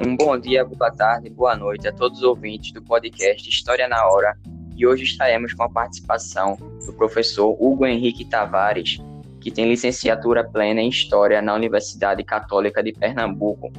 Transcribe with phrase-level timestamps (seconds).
[0.00, 4.06] Um bom dia, boa tarde, boa noite a todos os ouvintes do podcast História na
[4.06, 4.38] Hora.
[4.76, 6.56] E hoje estaremos com a participação
[6.86, 8.98] do professor Hugo Henrique Tavares,
[9.40, 13.72] que tem licenciatura plena em História na Universidade Católica de Pernambuco.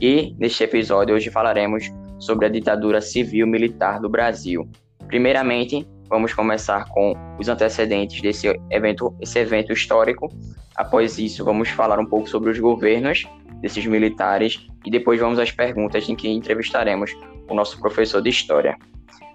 [0.00, 1.90] E neste episódio hoje falaremos
[2.20, 4.70] sobre a ditadura civil militar do Brasil.
[5.08, 10.28] Primeiramente, vamos começar com os antecedentes desse evento, esse evento histórico.
[10.76, 13.26] Após isso, vamos falar um pouco sobre os governos
[13.60, 17.12] desses militares e depois vamos às perguntas em que entrevistaremos
[17.48, 18.76] o nosso professor de história.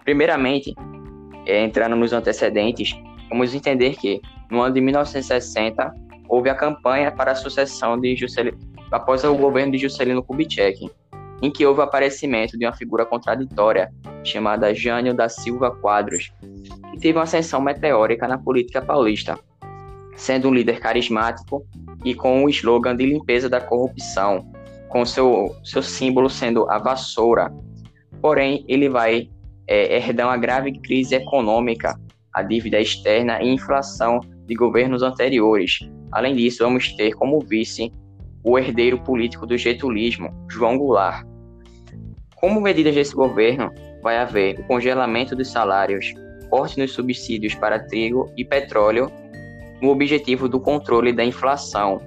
[0.03, 0.73] Primeiramente,
[1.45, 2.95] é, entrando nos antecedentes,
[3.29, 5.93] vamos entender que no ano de 1960
[6.27, 8.57] houve a campanha para a sucessão de Juscelino,
[8.91, 10.89] após o governo de Juscelino Kubitschek,
[11.41, 13.91] em que houve o aparecimento de uma figura contraditória
[14.23, 16.31] chamada Jânio da Silva Quadros,
[16.91, 19.37] que teve uma ascensão meteórica na política paulista,
[20.21, 21.65] sendo um líder carismático
[22.05, 24.45] e com o slogan de limpeza da corrupção,
[24.87, 27.51] com seu, seu símbolo sendo a vassoura.
[28.21, 29.31] Porém, ele vai
[29.65, 31.99] é, herdar uma grave crise econômica,
[32.31, 35.79] a dívida externa e inflação de governos anteriores.
[36.11, 37.91] Além disso, vamos ter como vice
[38.43, 41.25] o herdeiro político do getulismo, João Goulart.
[42.35, 43.71] Como medidas desse governo,
[44.03, 46.13] vai haver o congelamento dos salários,
[46.47, 49.11] corte nos subsídios para trigo e petróleo
[49.81, 51.99] no objetivo do controle da inflação.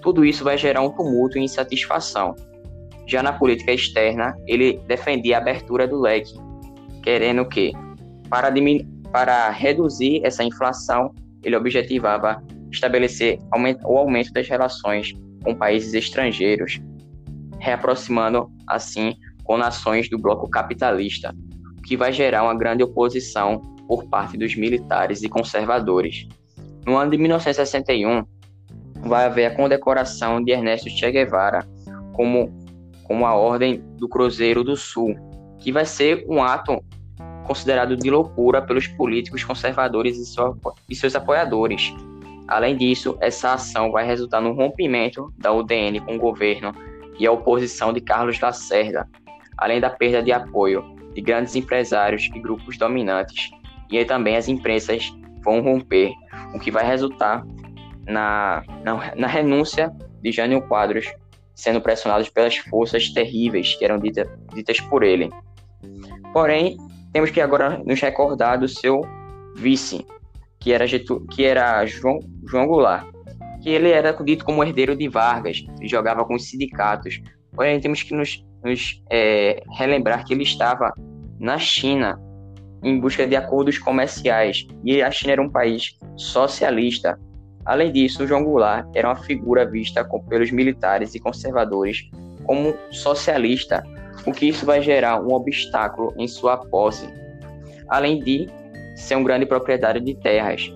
[0.00, 2.34] Tudo isso vai gerar um tumulto e insatisfação.
[3.06, 6.34] Já na política externa, ele defendia a abertura do leque,
[7.02, 7.72] querendo que,
[8.28, 8.52] para,
[9.10, 13.38] para reduzir essa inflação, ele objetivava estabelecer
[13.84, 16.80] o aumento das relações com países estrangeiros,
[17.58, 21.34] reaproximando assim com nações do bloco capitalista,
[21.78, 26.28] o que vai gerar uma grande oposição por parte dos militares e conservadores.
[26.88, 28.24] No ano de 1961,
[29.02, 31.68] vai haver a condecoração de Ernesto Che Guevara
[32.14, 32.50] como,
[33.04, 35.14] como a Ordem do Cruzeiro do Sul,
[35.58, 36.82] que vai ser um ato
[37.46, 40.56] considerado de loucura pelos políticos conservadores e, sua,
[40.88, 41.92] e seus apoiadores.
[42.48, 46.72] Além disso, essa ação vai resultar no rompimento da UDN com o governo
[47.18, 49.06] e a oposição de Carlos Lacerda,
[49.58, 50.82] além da perda de apoio
[51.12, 53.50] de grandes empresários e grupos dominantes.
[53.90, 56.14] E aí também as imprensas vão romper,
[56.54, 57.44] o que vai resultar
[58.06, 59.92] na, na, na renúncia
[60.22, 61.06] de Jânio Quadros,
[61.54, 65.28] sendo pressionados pelas forças terríveis que eram dita, ditas por ele.
[66.32, 66.76] Porém,
[67.12, 69.02] temos que agora nos recordar do seu
[69.56, 70.06] vice,
[70.58, 73.06] que era, Getu, que era João, João Goulart,
[73.62, 77.20] que ele era dito como herdeiro de Vargas, e jogava com os sindicatos.
[77.52, 80.92] Porém, temos que nos, nos é, relembrar que ele estava
[81.38, 82.20] na China
[82.82, 87.18] em busca de acordos comerciais, e a China era um país socialista.
[87.64, 92.08] Além disso, João Goulart era uma figura vista pelos militares e conservadores
[92.44, 93.82] como socialista,
[94.26, 97.08] o que isso vai gerar um obstáculo em sua posse.
[97.88, 98.46] Além de
[98.96, 100.72] ser um grande proprietário de terras.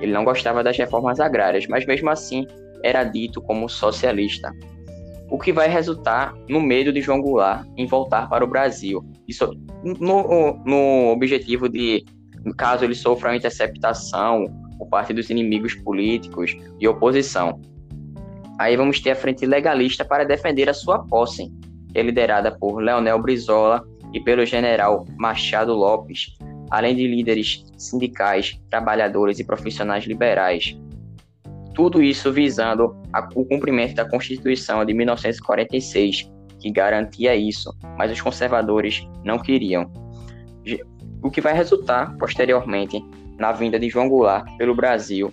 [0.00, 2.46] Ele não gostava das reformas agrárias, mas mesmo assim
[2.82, 4.52] era dito como socialista
[5.30, 9.04] o que vai resultar no medo de João Goulart em voltar para o Brasil.
[9.26, 9.52] Isso
[9.82, 12.04] no, no objetivo de,
[12.56, 14.46] caso ele sofra uma interceptação
[14.78, 17.60] por parte dos inimigos políticos e oposição.
[18.58, 21.50] Aí vamos ter a frente legalista para defender a sua posse,
[21.92, 26.36] que é liderada por Leonel Brizola e pelo general Machado Lopes,
[26.70, 30.76] além de líderes sindicais, trabalhadores e profissionais liberais.
[31.78, 33.00] Tudo isso visando
[33.36, 36.28] o cumprimento da Constituição de 1946,
[36.58, 39.88] que garantia isso, mas os conservadores não queriam.
[41.22, 43.00] O que vai resultar, posteriormente,
[43.38, 45.32] na vinda de João Goulart pelo Brasil,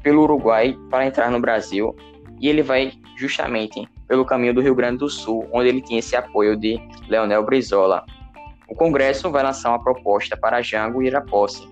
[0.00, 1.92] pelo Uruguai para entrar no Brasil,
[2.40, 6.14] e ele vai justamente pelo caminho do Rio Grande do Sul, onde ele tinha esse
[6.14, 8.04] apoio de Leonel Brizola.
[8.68, 11.68] O Congresso vai lançar uma proposta para Jango ir à posse.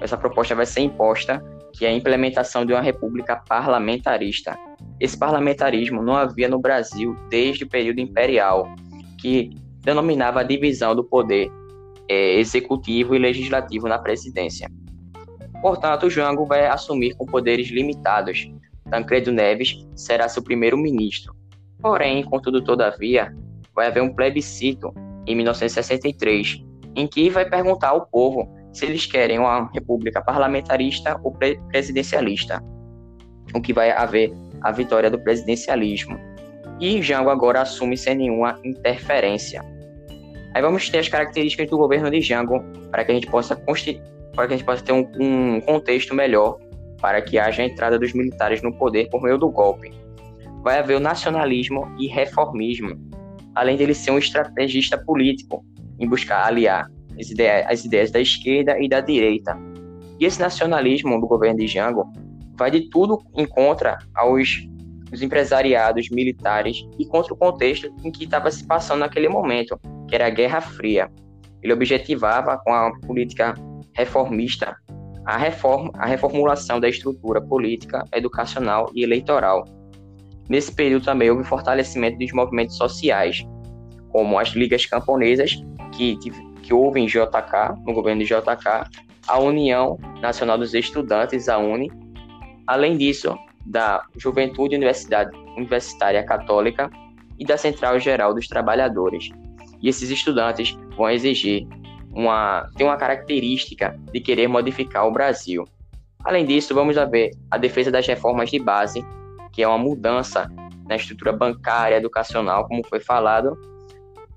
[0.00, 4.56] Essa proposta vai ser imposta que é a implementação de uma república parlamentarista.
[5.00, 8.68] Esse parlamentarismo não havia no Brasil desde o período imperial,
[9.20, 9.50] que
[9.80, 11.50] denominava a divisão do poder
[12.08, 14.68] é, executivo e legislativo na presidência.
[15.60, 18.50] Portanto, Jango vai assumir com poderes limitados.
[18.90, 21.34] Tancredo Neves será seu primeiro-ministro.
[21.80, 23.34] Porém, contudo, todavia,
[23.74, 24.92] vai haver um plebiscito
[25.26, 26.64] em 1963,
[26.96, 28.48] em que vai perguntar ao povo
[28.78, 32.62] se eles querem uma república parlamentarista ou pre presidencialista,
[33.52, 34.32] o que vai haver
[34.62, 36.18] a vitória do presidencialismo.
[36.80, 39.62] E Jango agora assume sem nenhuma interferência.
[40.54, 44.46] Aí vamos ter as características do governo de Jango para que a gente possa para
[44.46, 46.56] que a gente possa ter um, um contexto melhor
[47.00, 49.92] para que haja a entrada dos militares no poder por meio do golpe.
[50.62, 52.96] Vai haver o nacionalismo e reformismo.
[53.56, 55.64] além dele ser um estrategista político
[55.98, 59.56] em buscar aliar as ideias, as ideias da esquerda e da direita.
[60.18, 62.12] E esse nacionalismo do governo de Jango
[62.56, 64.66] vai de tudo em contra aos
[65.12, 70.14] os empresariados militares e contra o contexto em que estava se passando naquele momento, que
[70.14, 71.10] era a Guerra Fria.
[71.62, 73.54] Ele objetivava com a política
[73.94, 74.76] reformista
[75.24, 79.64] a, reforma, a reformulação da estrutura política, educacional e eleitoral.
[80.48, 83.46] Nesse período também houve fortalecimento dos movimentos sociais,
[84.08, 85.62] como as ligas camponesas,
[85.92, 86.16] que,
[86.68, 88.90] que houve em JK, no governo de JK,
[89.26, 91.90] a União Nacional dos Estudantes, a UNE.
[92.66, 93.34] Além disso,
[93.64, 96.90] da Juventude Universidade, Universitária Católica
[97.38, 99.30] e da Central Geral dos Trabalhadores.
[99.80, 101.66] E esses estudantes vão exigir
[102.12, 105.64] uma tem uma característica de querer modificar o Brasil.
[106.22, 109.02] Além disso, vamos ver a defesa das reformas de base,
[109.54, 110.52] que é uma mudança
[110.86, 113.56] na estrutura bancária, educacional, como foi falado,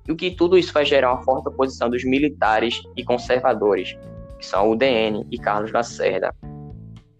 [0.07, 3.98] e o que tudo isso vai gerar uma forte oposição dos militares e conservadores,
[4.39, 6.33] que são o UDN e Carlos Lacerda.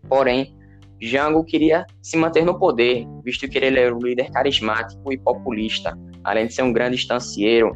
[0.08, 0.56] Porém,
[1.00, 5.98] Jango queria se manter no poder, visto que ele era um líder carismático e populista,
[6.24, 7.76] além de ser um grande estancieiro.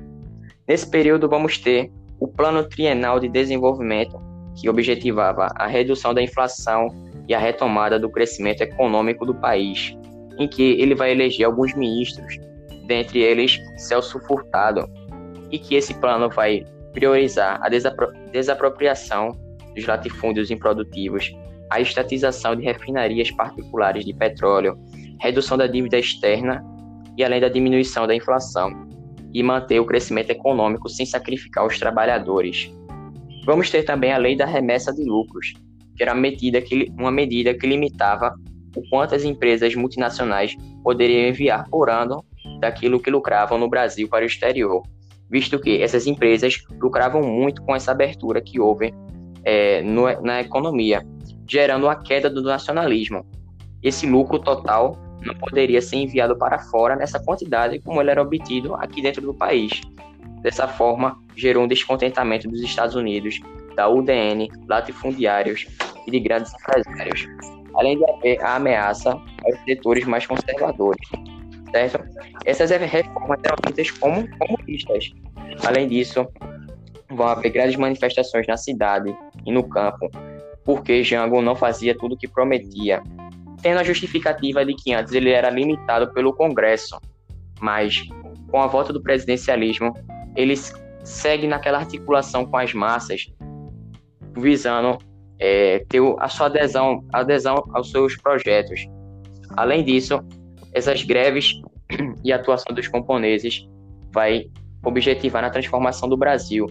[0.67, 4.19] Nesse período, vamos ter o Plano Trienal de Desenvolvimento,
[4.55, 6.87] que objetivava a redução da inflação
[7.27, 9.97] e a retomada do crescimento econômico do país,
[10.37, 12.39] em que ele vai eleger alguns ministros,
[12.85, 14.89] dentre eles Celso Furtado,
[15.51, 19.31] e que esse plano vai priorizar a desapro desapropriação
[19.75, 21.33] dos latifúndios improdutivos
[21.69, 24.77] a estatização de refinarias particulares de petróleo,
[25.19, 26.63] redução da dívida externa
[27.17, 28.71] e além da diminuição da inflação,
[29.33, 32.71] e manter o crescimento econômico sem sacrificar os trabalhadores.
[33.45, 35.53] Vamos ter também a lei da remessa de lucros,
[35.95, 38.33] que era medida que, uma medida que limitava
[38.75, 42.23] o quanto as empresas multinacionais poderiam enviar por ano
[42.59, 44.83] daquilo que lucravam no Brasil para o exterior,
[45.29, 48.93] visto que essas empresas lucravam muito com essa abertura que houve
[49.43, 51.05] é, no, na economia,
[51.47, 53.25] gerando a queda do nacionalismo.
[53.81, 58.75] Esse lucro total não poderia ser enviado para fora nessa quantidade como ele era obtido
[58.75, 59.81] aqui dentro do país.
[60.41, 63.39] Dessa forma, gerou um descontentamento dos Estados Unidos,
[63.75, 65.65] da UDN, latifundiários
[66.05, 67.27] e de grandes empresários,
[67.73, 71.07] além de haver a ameaça aos setores mais conservadores.
[71.75, 71.99] Certo?
[72.45, 75.11] Essas reformas eram vistas como comunistas.
[75.65, 76.25] Além disso,
[77.09, 79.13] vão haver grandes manifestações na cidade
[79.45, 80.09] e no campo,
[80.63, 83.03] porque Jango não fazia tudo o que prometia,
[83.61, 86.97] tendo a justificativa de que antes ele era limitado pelo Congresso,
[87.59, 88.07] mas
[88.49, 89.93] com a volta do presidencialismo,
[90.33, 90.55] ele
[91.03, 93.27] segue naquela articulação com as massas,
[94.37, 94.97] visando
[95.37, 98.87] é, ter a sua adesão, adesão aos seus projetos.
[99.57, 100.23] Além disso,
[100.75, 101.61] essas greves
[102.23, 103.65] e a atuação dos camponeses
[104.11, 104.47] vai
[104.83, 106.67] objetivar na transformação do Brasil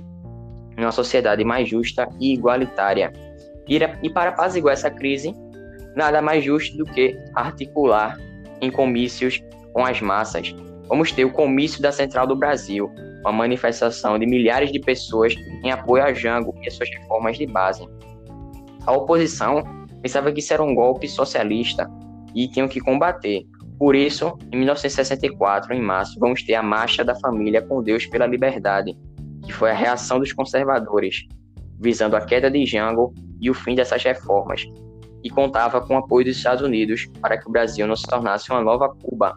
[0.76, 3.12] em uma sociedade mais justa e igualitária.
[3.66, 5.34] E para apaziguar essa crise,
[5.96, 8.18] nada mais justo do que articular
[8.60, 9.42] em comícios
[9.72, 10.54] com as massas.
[10.86, 12.90] Vamos ter o comício da Central do Brasil,
[13.20, 17.46] uma manifestação de milhares de pessoas em apoio a Jango e as suas reformas de
[17.46, 17.88] base.
[18.84, 19.64] A oposição
[20.02, 21.90] pensava que isso era um golpe socialista
[22.34, 23.46] e tinham que combater.
[23.78, 28.26] Por isso, em 1964, em março, vamos ter a Marcha da Família com Deus pela
[28.26, 28.96] Liberdade,
[29.44, 31.26] que foi a reação dos conservadores,
[31.80, 34.64] visando a queda de Jango e o fim dessas reformas,
[35.22, 38.50] e contava com o apoio dos Estados Unidos para que o Brasil não se tornasse
[38.50, 39.36] uma nova Cuba.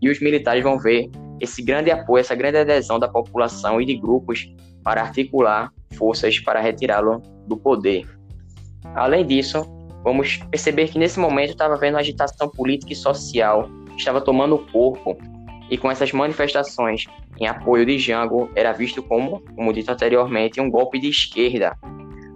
[0.00, 3.96] E os militares vão ver esse grande apoio, essa grande adesão da população e de
[3.96, 4.46] grupos
[4.82, 8.06] para articular forças para retirá-lo do poder.
[8.94, 9.64] Além disso,
[10.08, 15.18] vamos perceber que nesse momento estava havendo agitação política e social estava tomando corpo,
[15.68, 17.04] e com essas manifestações
[17.38, 21.76] em apoio de Jango era visto como, como dito anteriormente, um golpe de esquerda.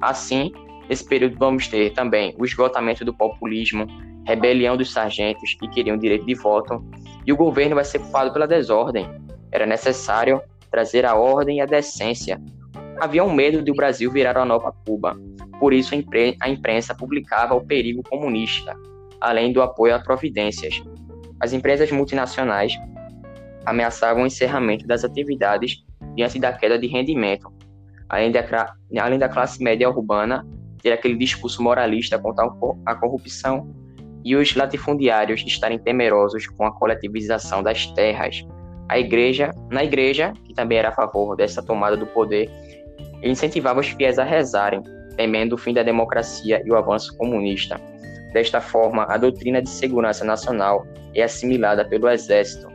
[0.03, 0.53] Assim,
[0.87, 3.87] nesse período vamos ter também o esgotamento do populismo,
[4.27, 6.85] rebelião dos sargentos que queriam direito de voto,
[7.25, 9.09] e o governo vai ser culpado pela desordem.
[9.51, 12.39] Era necessário trazer a ordem e a decência.
[13.03, 15.17] Havia um medo de o Brasil virar uma nova Cuba.
[15.59, 18.77] Por isso a imprensa publicava o perigo comunista,
[19.21, 20.81] além do apoio a providências.
[21.41, 22.79] As empresas multinacionais
[23.67, 27.53] ameaçavam o encerramento das atividades diante da queda de rendimento,
[28.09, 30.47] além da, além da classe média urbana
[30.81, 32.49] ter aquele discurso moralista contra
[32.87, 33.75] a corrupção
[34.25, 38.47] e os latifundiários estarem temerosos com a coletivização das terras.
[38.89, 42.49] A igreja, na igreja, que também era a favor dessa tomada do poder,
[43.31, 44.83] incentivava os fiéis a rezarem,
[45.17, 47.81] temendo o fim da democracia e o avanço comunista.
[48.33, 52.69] Desta forma, a doutrina de segurança nacional é assimilada pelo exército,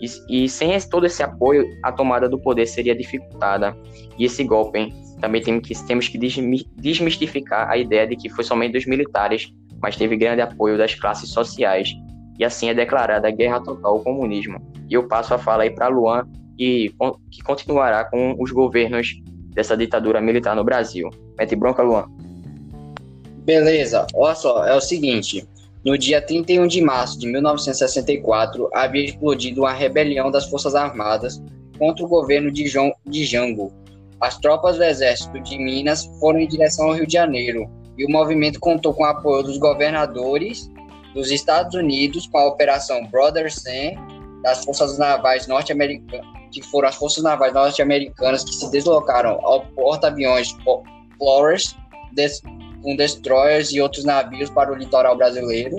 [0.00, 3.76] E, e sem esse, todo esse apoio, a tomada do poder seria dificultada.
[4.18, 8.72] E esse golpe também tem que, temos que desmistificar a ideia de que foi somente
[8.72, 9.52] dos militares,
[9.82, 11.92] mas teve grande apoio das classes sociais.
[12.38, 14.58] E assim é declarada a guerra total ao comunismo.
[14.88, 16.26] E eu passo a fala aí para Luan,
[16.56, 16.94] que,
[17.30, 21.10] que continuará com os governos dessa ditadura militar no Brasil.
[21.38, 22.06] Mete bronca, Luan.
[23.44, 25.46] Beleza, olha só, é o seguinte.
[25.84, 31.42] No dia 31 de março de 1964, havia explodido uma rebelião das Forças Armadas
[31.78, 33.72] contra o governo de, João, de Jango.
[34.20, 38.10] As tropas do Exército de Minas foram em direção ao Rio de Janeiro e o
[38.10, 40.70] movimento contou com o apoio dos governadores
[41.14, 43.94] dos Estados Unidos com a Operação Brother Sam,
[44.42, 50.56] das Forças Navais Norte-Americanas, que foram as Forças Navais Norte-Americanas que se deslocaram ao porta-aviões
[51.18, 51.76] Flores
[52.82, 55.76] com destroyers e outros navios para o litoral brasileiro.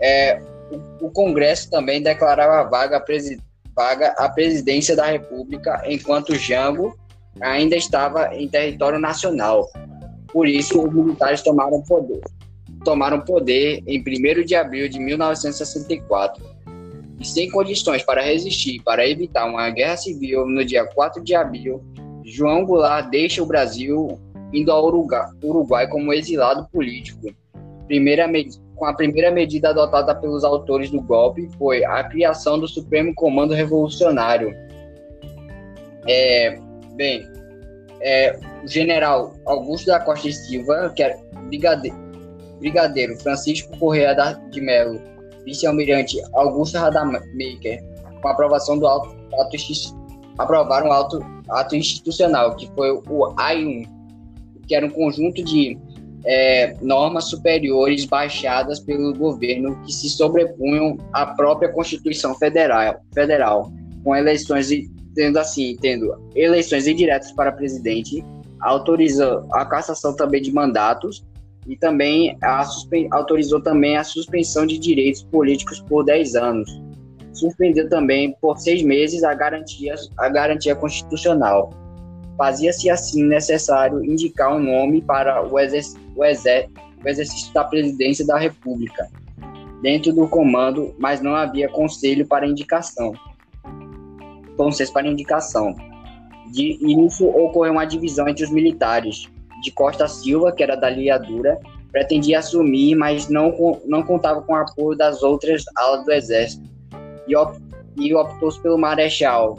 [0.00, 0.40] É,
[0.70, 3.40] o, o, Congresso também declarava vaga, presi,
[3.74, 6.96] vaga a presidência da República, enquanto Jango
[7.40, 9.68] ainda estava em território nacional.
[10.32, 12.20] Por isso, os militares tomaram poder.
[12.84, 16.51] Tomaram poder em 1 de abril de 1964.
[17.22, 21.80] E sem condições para resistir, para evitar uma guerra civil no dia 4 de abril,
[22.24, 24.18] João Goulart deixa o Brasil
[24.52, 27.32] indo ao Uruguai como exilado político.
[27.86, 28.28] Primeira
[28.74, 33.54] com a primeira medida adotada pelos autores do golpe foi a criação do Supremo Comando
[33.54, 34.52] Revolucionário.
[36.08, 36.58] É,
[36.96, 37.24] bem,
[38.00, 41.96] é, o general Augusto da Costa e Silva, que era brigadeiro,
[42.58, 44.12] brigadeiro Francisco Correia
[44.50, 45.11] de Melo,
[45.44, 47.82] vice-almirante Augusto Radamacher,
[48.20, 49.08] com aprovação do ato,
[49.40, 49.56] ato
[50.38, 51.20] aprovaram o ato,
[51.50, 53.88] ato institucional, que foi o AI-1,
[54.66, 55.78] que era um conjunto de
[56.24, 63.72] é, normas superiores baixadas pelo governo que se sobrepunham à própria Constituição Federal, federal
[64.04, 64.68] com eleições,
[65.14, 68.24] tendo assim, tendo eleições indiretas para presidente,
[68.60, 71.24] autorizou a cassação também de mandatos
[71.66, 72.64] e também a
[73.10, 76.82] autorizou também a suspensão de direitos políticos por 10 anos.
[77.32, 81.70] Suspendeu também por seis meses a garantia, a garantia constitucional
[82.36, 86.68] Fazia-se assim necessário indicar um nome para o, exerc o, exer
[87.04, 89.08] o exercício da presidência da República,
[89.82, 93.12] dentro do comando, mas não havia conselho para indicação.
[94.56, 95.74] Conselho para indicação.
[96.50, 99.30] De isso ocorreu uma divisão entre os militares.
[99.62, 101.58] De Costa Silva, que era da liadura,
[101.90, 106.68] pretendia assumir, mas não, não contava com o apoio das outras alas do exército.
[107.28, 107.56] E, op,
[107.96, 109.56] e optou pelo Marechal,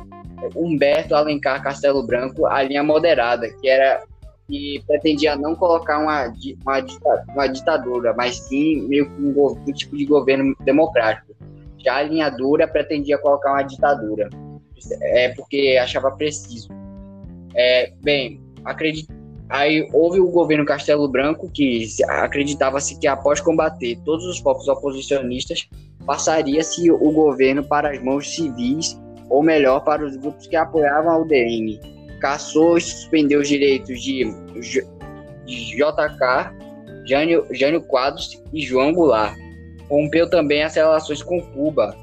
[0.56, 4.04] Humberto Alencar Castelo Branco a linha moderada, que era
[4.48, 9.96] que pretendia não colocar uma, uma, uma ditadura, mas sim meio que um, um, tipo
[9.96, 11.34] de governo democrático.
[11.78, 14.30] Já a linha dura pretendia colocar uma ditadura,
[15.02, 16.70] é porque achava preciso.
[17.56, 19.13] É, bem, acredito,
[19.54, 25.70] aí houve o governo Castelo Branco que acreditava-se que após combater todos os povos oposicionistas
[26.06, 31.18] passaria-se o governo para as mãos civis ou melhor, para os grupos que apoiavam a
[31.18, 31.80] UDN.
[32.20, 34.26] Caçou e suspendeu os direitos de,
[35.46, 36.54] de JK,
[37.06, 39.36] Jânio, Jânio Quadros e João Goulart.
[39.90, 41.96] Rompeu também as relações com Cuba.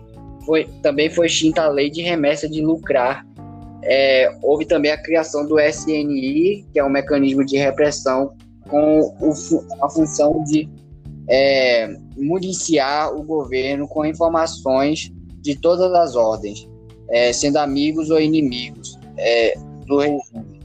[0.45, 3.25] Foi, também foi extinta a lei de remessa de lucrar.
[3.83, 8.33] É, houve também a criação do SNI, que é um mecanismo de repressão
[8.69, 9.33] com o,
[9.83, 10.69] a função de
[11.29, 15.11] é, municiar o governo com informações
[15.41, 16.69] de todas as ordens
[17.11, 19.55] é, sendo amigos ou inimigos é,
[19.87, 20.61] do regime.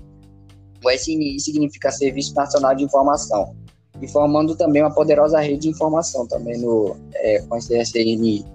[0.84, 3.56] O SNI significa Serviço Nacional de Informação,
[4.02, 8.46] e formando também uma poderosa rede de informação também no é, com esse SNI.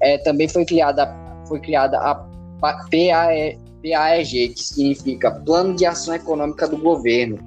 [0.00, 1.14] É, também foi criada,
[1.46, 2.14] foi criada a
[2.60, 7.38] PAE, PAEG, que significa Plano de Ação Econômica do Governo,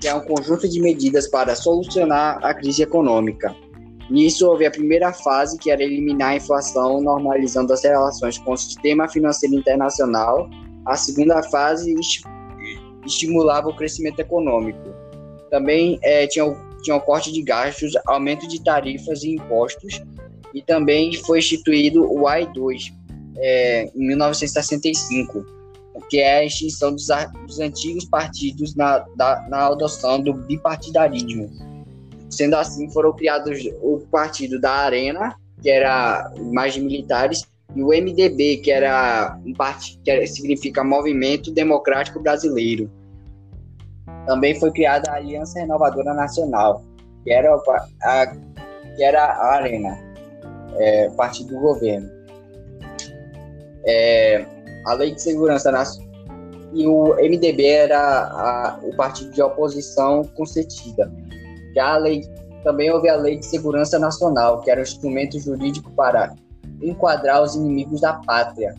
[0.00, 3.54] que é um conjunto de medidas para solucionar a crise econômica.
[4.10, 8.56] Nisso houve a primeira fase, que era eliminar a inflação, normalizando as relações com o
[8.56, 10.50] sistema financeiro internacional.
[10.84, 11.94] A segunda fase
[13.06, 14.94] estimulava o crescimento econômico.
[15.48, 20.02] Também é, tinha, o, tinha o corte de gastos, aumento de tarifas e impostos,
[20.52, 22.92] e também foi instituído o AI-2
[23.38, 25.54] é, em 1965,
[26.02, 27.06] que é a extinção dos,
[27.46, 31.50] dos antigos partidos na, da, na adoção do bipartidarismo
[32.30, 37.88] Sendo assim, foram criados o partido da Arena, que era mais de militares, e o
[37.88, 42.90] MDB, que era um partido que significa Movimento Democrático Brasileiro.
[44.26, 46.82] Também foi criada a Aliança Renovadora Nacional,
[47.22, 47.54] que era
[48.02, 48.26] a,
[48.96, 49.96] que era a Arena,
[50.76, 52.10] é, partido do governo.
[53.86, 54.44] é,
[54.84, 56.14] a Lei de Segurança Nacional
[56.74, 61.10] e o MDB era a, o partido de oposição concedida.
[61.74, 62.22] Já a lei,
[62.64, 66.34] também houve a Lei de Segurança Nacional, que era o instrumento jurídico para
[66.82, 68.74] enquadrar os inimigos da pátria.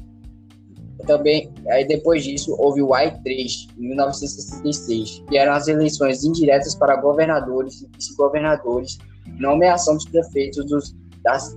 [1.08, 6.96] Também, aí depois disso, houve o AI-3, em 1966, que eram as eleições indiretas para
[6.98, 8.98] governadores e vice-governadores,
[9.40, 11.56] nomeação dos prefeitos dos, das,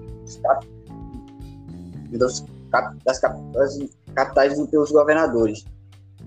[2.10, 3.78] dos, das, das capitais
[4.70, 5.64] dos governadores.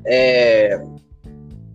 [0.06, 0.82] É,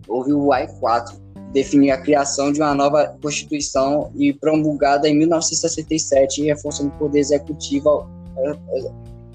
[0.07, 6.43] houve o AI-4, que definiu a criação de uma nova Constituição e promulgada em 1967,
[6.43, 8.09] reforçando o poder executivo,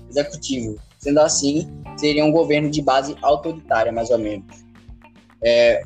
[0.08, 0.76] executivo.
[0.98, 4.64] Sendo assim, seria um governo de base autoritária, mais ou menos.
[5.42, 5.82] É,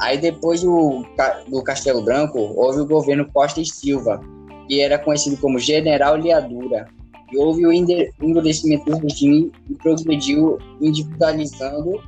[0.00, 1.04] aí depois do,
[1.48, 4.20] do Castelo Branco, houve o governo Costa e Silva,
[4.66, 6.88] que era conhecido como General Liadura,
[7.34, 12.00] e houve o endurecimento do regime e progrediu individualizando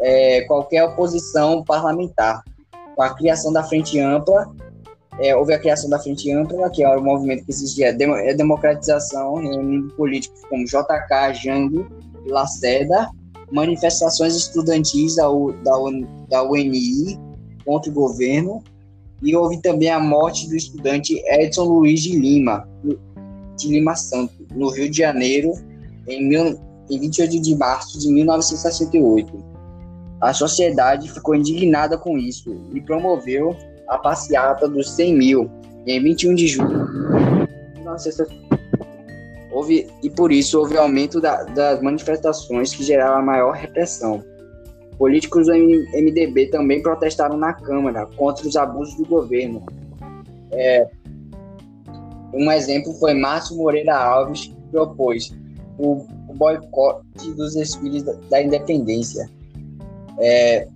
[0.00, 2.42] é, qualquer oposição parlamentar.
[2.96, 4.50] Com a criação da Frente Ampla,
[5.18, 8.34] é, houve a criação da Frente Ampla, que é o movimento que exigia a é
[8.34, 11.86] democratização, reunindo políticos como JK, Jango
[12.26, 13.10] e Lacerda,
[13.50, 15.72] manifestações estudantis da, U, da,
[16.30, 17.18] da UNI
[17.64, 18.62] contra o governo,
[19.22, 22.66] e houve também a morte do estudante Edson Luiz de Lima,
[23.62, 25.52] de Lima Santo, no Rio de Janeiro,
[26.08, 26.58] em, mil,
[26.90, 29.52] em 28 de março de 1968.
[30.20, 33.56] A sociedade ficou indignada com isso e promoveu
[33.88, 35.50] a passeata dos 100 mil
[35.86, 36.86] em 21 de julho.
[39.50, 44.24] Houve, e por isso houve aumento da, das manifestações que geraram maior repressão.
[44.96, 49.62] Políticos do MDB também protestaram na Câmara contra os abusos do governo.
[50.52, 50.88] É,
[52.32, 55.32] um exemplo foi Márcio Moreira Alves, que propôs
[55.78, 59.28] o, boicote dos desfiles da, da independência.
[60.18, 60.66] É,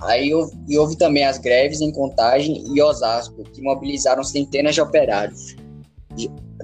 [0.00, 4.80] aí houve, e houve também as greves em Contagem e Osasco, que mobilizaram centenas de
[4.80, 5.56] operários.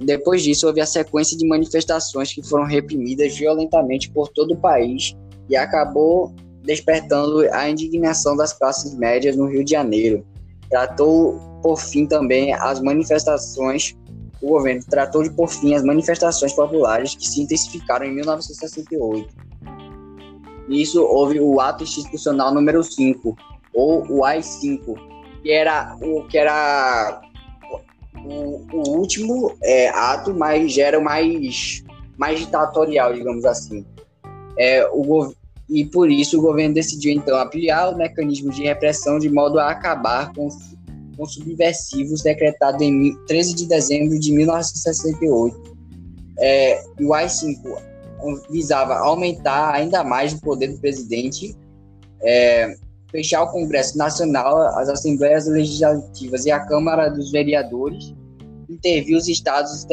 [0.01, 5.15] Depois disso, houve a sequência de manifestações que foram reprimidas violentamente por todo o país
[5.49, 6.33] e acabou
[6.63, 10.25] despertando a indignação das classes médias no Rio de Janeiro.
[10.69, 13.95] Tratou, por fim, também as manifestações
[14.41, 19.35] o governo tratou de por fim as manifestações populares que se intensificaram em 1968.
[20.67, 23.35] Nisso houve o ato institucional número 5,
[23.73, 24.95] ou o AI-5,
[25.41, 27.21] que era o que era
[28.23, 31.83] o, o último é, ato, mas era o mais,
[32.17, 33.85] mais ditatorial, digamos assim.
[34.57, 35.33] É, o,
[35.69, 39.71] e por isso o governo decidiu então ampliar o mecanismo de repressão de modo a
[39.71, 40.49] acabar com
[41.15, 45.75] com subversivos decretado em 13 de dezembro de 1968.
[46.39, 47.55] É, o AI-5
[48.49, 51.55] visava aumentar ainda mais o poder do presidente,
[52.21, 52.75] é,
[53.11, 58.13] fechar o Congresso Nacional, as Assembleias Legislativas e a Câmara dos Vereadores,
[58.69, 59.85] intervir os estados,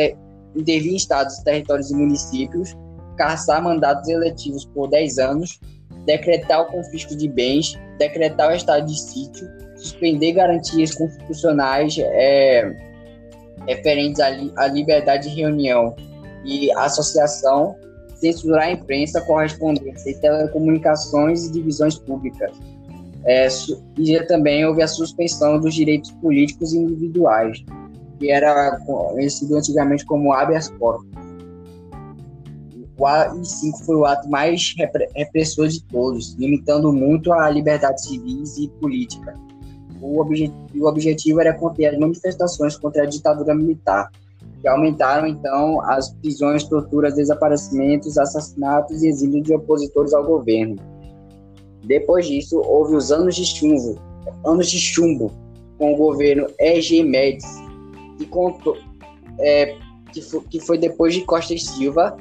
[0.57, 2.75] intervir estados, territórios e municípios,
[3.17, 5.61] caçar mandatos eletivos por 10 anos,
[6.05, 12.75] decretar o confisco de bens, decretar o estado de sítio, suspender garantias constitucionais é,
[13.67, 15.95] referentes à, li, à liberdade de reunião
[16.45, 17.77] e associação,
[18.17, 22.53] censurar a imprensa, correspondência e telecomunicações e divisões públicas.
[23.25, 23.47] É,
[23.99, 27.65] e também houve a suspensão dos direitos políticos individuais,
[28.19, 31.32] que era conhecido antigamente como habeas corpus.
[32.99, 34.75] O AI-5 foi o ato mais
[35.15, 39.35] repressor de todos, limitando muito a liberdade civis e política
[40.03, 44.11] o, obje o objetivo era conter as manifestações contra a ditadura militar,
[44.61, 50.77] que aumentaram então as prisões, torturas, desaparecimentos, assassinatos e exílio de opositores ao governo.
[51.85, 53.99] Depois disso, houve os anos de chumbo,
[54.45, 55.33] anos de chumbo
[55.79, 57.63] com o governo EG Médici,
[58.19, 58.77] que, contou,
[59.39, 59.77] é,
[60.51, 62.17] que foi depois de Costa e Silva.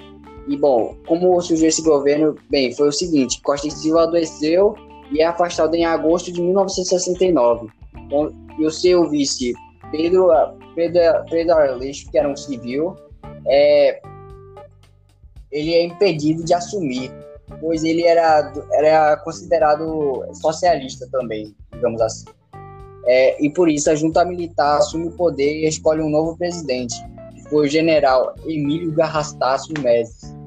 [0.47, 2.35] E bom, como surgiu esse governo?
[2.49, 4.75] Bem, foi o seguinte: Costa e Silva adoeceu
[5.11, 7.67] e é afastado em agosto de 1969.
[8.57, 9.53] E o seu vice,
[9.91, 10.29] Pedro,
[10.75, 12.95] Pedro, Pedro Arleixo, que era um civil,
[13.47, 14.01] é,
[15.51, 17.11] ele é impedido de assumir,
[17.59, 22.25] pois ele era, era considerado socialista também, digamos assim.
[23.05, 26.95] É, e por isso a junta militar assume o poder e escolhe um novo presidente,
[27.51, 30.41] o general Emílio Garrastaço Menezes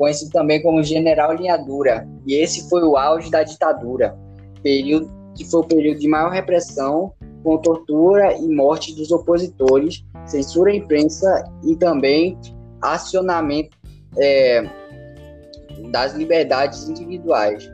[0.00, 4.16] conhecido também como General Linhadura, e esse foi o auge da ditadura,
[4.62, 7.12] período que foi o período de maior repressão,
[7.44, 12.38] com tortura e morte dos opositores, censura à imprensa e também
[12.80, 13.76] acionamento,
[14.16, 14.62] é,
[15.90, 17.70] das liberdades individuais,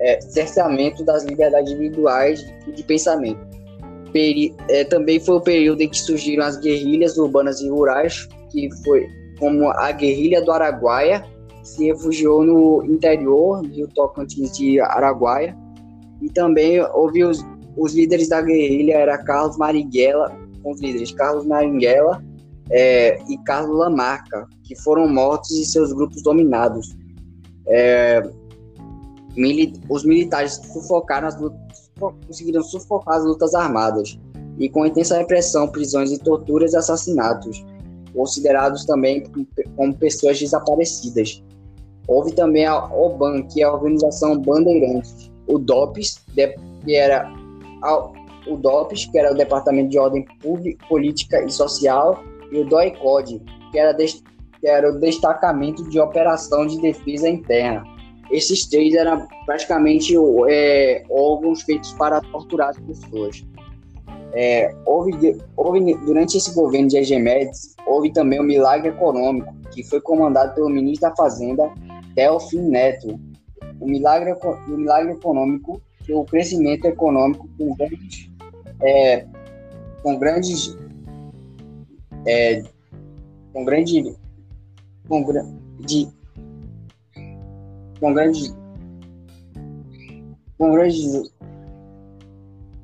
[0.00, 3.55] é, cerceamento das liberdades individuais de pensamento.
[4.16, 8.70] Peri é, também foi o período em que surgiram as guerrilhas urbanas e rurais, que
[8.82, 9.06] foi
[9.38, 15.54] como a guerrilha do Araguaia, que se refugiou no interior do Tocantins de Araguaia,
[16.22, 17.44] e também houve os,
[17.76, 22.24] os líderes da guerrilha, era Carlos Marighella, os líderes Carlos Marighella
[22.70, 26.96] é, e Carlos Lamarca, que foram mortos e seus grupos dominados.
[27.68, 28.22] É,
[29.36, 31.65] mili os militares sufocaram as lutas,
[31.98, 34.18] conseguiram sufocar as lutas armadas
[34.58, 37.64] e com intensa repressão, prisões e torturas e assassinatos,
[38.14, 39.24] considerados também
[39.76, 41.42] como pessoas desaparecidas.
[42.08, 46.24] Houve também a OBAN, que é a Organização Bandeirantes, o DOPS,
[46.84, 47.30] que era
[48.46, 53.42] o DOPS, que era o Departamento de Ordem Pública, Política e Social, e o DOICOD,
[53.72, 57.84] que era o Destacamento de Operação de Defesa Interna.
[58.30, 60.14] Esses três eram praticamente
[60.48, 63.46] é, órgãos feitos para torturar as pessoas.
[64.32, 70.00] É, houve, houve, durante esse governo de Egemedes, houve também o milagre econômico, que foi
[70.00, 71.72] comandado pelo ministro da Fazenda,
[72.14, 73.18] Delfim Neto.
[73.80, 78.30] O milagre, o milagre econômico, é o crescimento econômico com grandes,
[78.82, 79.26] é,
[80.02, 80.76] com grandes,
[82.26, 82.62] é,
[83.52, 84.14] com grande,
[85.08, 86.08] com grande,
[88.00, 88.54] com grandes,
[90.58, 91.34] com grandes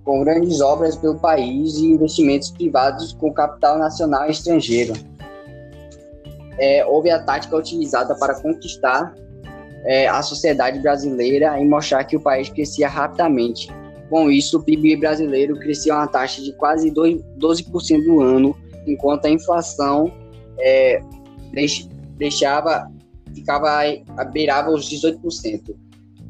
[0.04, 4.94] com grandes obras pelo país e investimentos privados com capital nacional e estrangeiro.
[6.58, 9.14] É, houve a tática utilizada para conquistar
[9.84, 13.68] é, a sociedade brasileira e mostrar que o país crescia rapidamente.
[14.10, 19.30] Com isso, o PIB brasileiro crescia uma taxa de quase 12% do ano, enquanto a
[19.30, 20.12] inflação
[20.58, 21.00] é,
[22.18, 22.90] deixava,
[23.34, 23.82] ficava,
[24.32, 25.74] beirava os 18%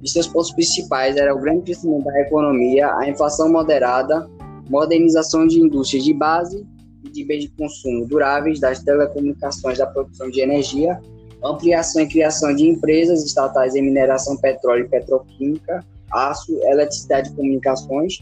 [0.03, 4.29] e seus pontos principais eram o grande crescimento da economia, a inflação moderada,
[4.69, 6.67] modernização de indústrias de base
[7.05, 11.01] e de bens de consumo duráveis, das telecomunicações, da produção de energia,
[11.43, 18.19] ampliação e criação de empresas estatais em mineração, petróleo e petroquímica, aço, eletricidade e comunicações,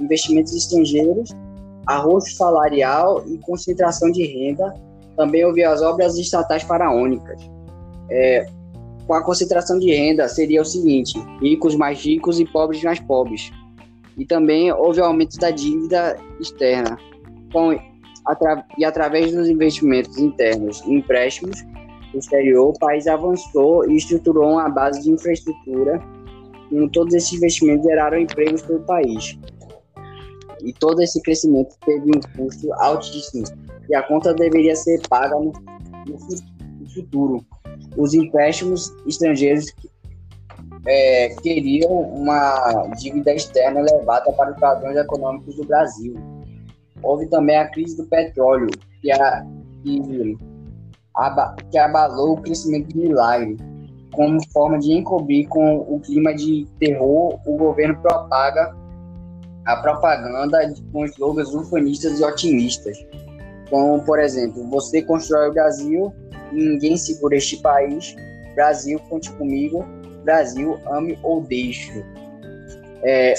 [0.00, 1.30] investimentos estrangeiros,
[1.86, 4.74] arroxo salarial e concentração de renda.
[5.16, 7.55] Também houve as obras estatais faraônicas.
[8.10, 8.46] É,
[9.06, 13.50] com a concentração de renda seria o seguinte: ricos mais ricos e pobres mais pobres.
[14.18, 16.98] E também houve aumento da dívida externa.
[17.52, 17.78] Com,
[18.26, 21.62] atra, e através dos investimentos internos e empréstimos
[22.12, 26.02] do exterior, o país avançou e estruturou uma base de infraestrutura.
[26.72, 29.38] E todos esses investimentos geraram empregos para o país.
[30.64, 33.44] E todo esse crescimento teve um custo altíssimo.
[33.88, 35.52] E a conta deveria ser paga no,
[36.06, 37.46] no futuro
[37.96, 39.72] os empréstimos estrangeiros
[40.86, 46.14] é, queriam uma dívida externa elevada para os padrões econômicos do Brasil.
[47.02, 48.68] Houve também a crise do petróleo,
[49.02, 49.44] que, a,
[49.82, 50.36] que,
[51.14, 53.56] aba, que abalou o crescimento do milagre.
[54.12, 58.74] Como forma de encobrir com o clima de terror, o governo propaga
[59.66, 62.96] a propaganda com slogans ufanistas e otimistas.
[63.70, 66.12] Como, por exemplo, você constrói o Brasil,
[66.52, 68.14] Ninguém segura este país.
[68.54, 69.84] Brasil, conte comigo.
[70.24, 72.04] Brasil, ame ou deixe.
[73.02, 73.34] É,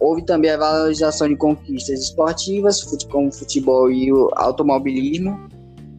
[0.00, 5.48] houve também a valorização de conquistas esportivas, como futebol e o automobilismo.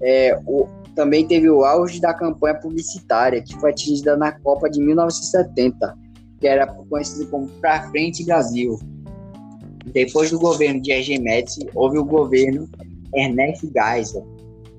[0.01, 4.81] É, o, também teve o auge da campanha publicitária, que foi atingida na Copa de
[4.81, 5.97] 1970,
[6.39, 8.77] que era conhecida como Pra Frente Brasil.
[9.85, 12.67] Depois do governo de Médici, houve o governo
[13.15, 14.25] Ernest Geisel,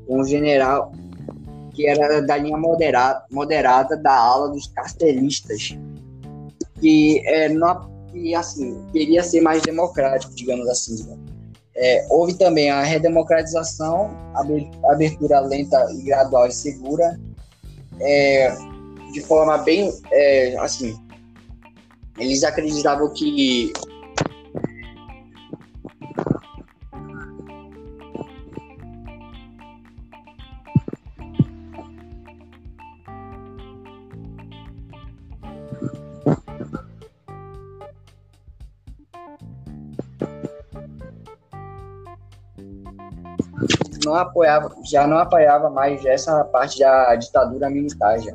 [0.09, 0.93] o general
[1.75, 5.77] que era da linha moderada, moderada da ala dos castelistas,
[6.81, 11.05] que, é, não, que assim, queria ser mais democrático, digamos assim.
[11.05, 11.19] Né?
[11.77, 14.11] É, houve também a redemocratização,
[14.85, 17.19] abertura lenta e gradual e segura,
[18.01, 18.55] é,
[19.13, 20.97] de forma bem, é, assim,
[22.19, 23.73] eles acreditavam que
[44.05, 48.35] não apoiava, já não apoiava mais essa parte da ditadura militar já.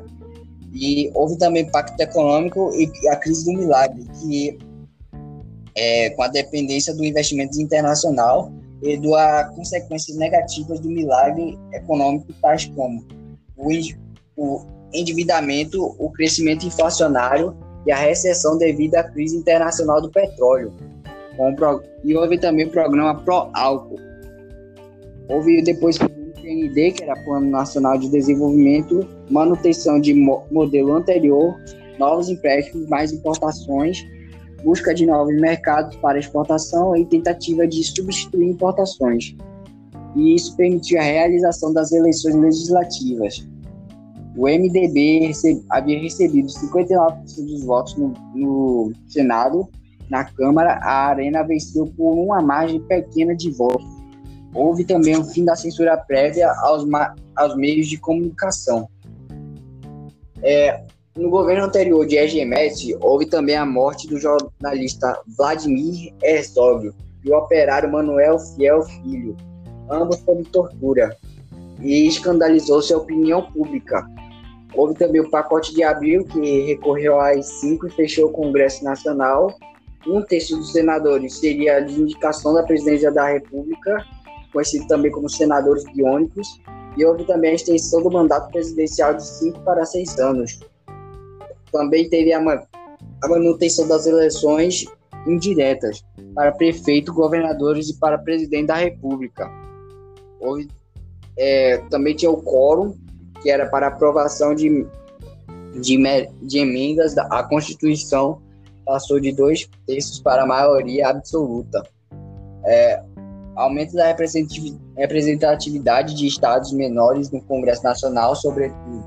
[0.72, 4.58] E houve também pacto econômico e a crise do milagre, que
[5.76, 8.52] é, com a dependência do investimento internacional
[8.82, 13.04] e das consequências negativas do milagre econômico, tais como
[13.56, 13.68] o,
[14.36, 17.56] o endividamento, o crescimento inflacionário
[17.86, 20.72] e a recessão devido à crise internacional do petróleo.
[22.04, 24.09] E houve também o programa Pro Álcool.
[25.30, 26.08] Houve depois o
[26.42, 31.56] PND, que era Plano Nacional de Desenvolvimento, manutenção de modelo anterior,
[32.00, 34.04] novos empréstimos, mais importações,
[34.64, 39.36] busca de novos mercados para exportação e tentativa de substituir importações.
[40.16, 43.48] E isso permitiu a realização das eleições legislativas.
[44.36, 49.68] O MDB receb havia recebido 59% dos votos no, no Senado.
[50.08, 53.99] Na Câmara, a Arena venceu por uma margem pequena de votos.
[54.52, 56.84] Houve também o fim da censura prévia aos,
[57.36, 58.88] aos meios de comunicação.
[60.42, 60.82] É,
[61.16, 66.92] no governo anterior de EGMS, houve também a morte do jornalista Vladimir Herzog
[67.24, 69.36] e o operário Manuel Fiel Filho,
[69.90, 71.16] ambos sob tortura,
[71.80, 74.06] e escandalizou-se a opinião pública.
[74.74, 79.52] Houve também o pacote de abril, que recorreu às cinco e fechou o Congresso Nacional.
[80.06, 84.06] Um terço dos senadores seria de indicação da presidência da República,
[84.52, 86.60] conhecido também como senadores biônicos,
[86.96, 90.58] e houve também a extensão do mandato presidencial de cinco para seis anos.
[91.72, 94.84] Também teve a, a manutenção das eleições
[95.26, 99.50] indiretas para prefeito, governadores e para presidente da República.
[100.40, 100.68] Houve,
[101.36, 102.96] é, também tinha o quórum,
[103.42, 104.86] que era para aprovação de,
[105.74, 105.98] de,
[106.42, 108.40] de emendas à Constituição,
[108.84, 111.82] passou de dois terços para a maioria absoluta.
[112.64, 113.02] É,
[113.56, 114.06] aumento da
[114.96, 119.04] representatividade de estados menores no Congresso Nacional, sobretudo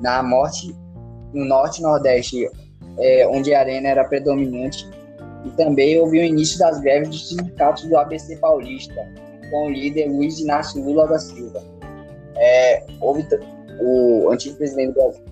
[0.00, 0.74] na morte
[1.32, 2.48] no Norte e Nordeste,
[2.98, 4.88] é, onde a arena era predominante,
[5.44, 8.94] e também houve o início das greves dos sindicatos do ABC Paulista,
[9.50, 11.62] com o líder Luiz Inácio Lula da Silva.
[12.36, 13.26] É, houve
[13.80, 15.24] o antigo presidente do Brasil.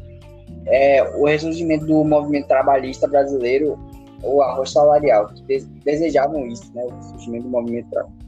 [0.67, 3.79] É, o ressurgimento do movimento trabalhista brasileiro,
[4.23, 8.22] o arroz salarial, que desejavam isso, né, o surgimento do movimento trabalhista.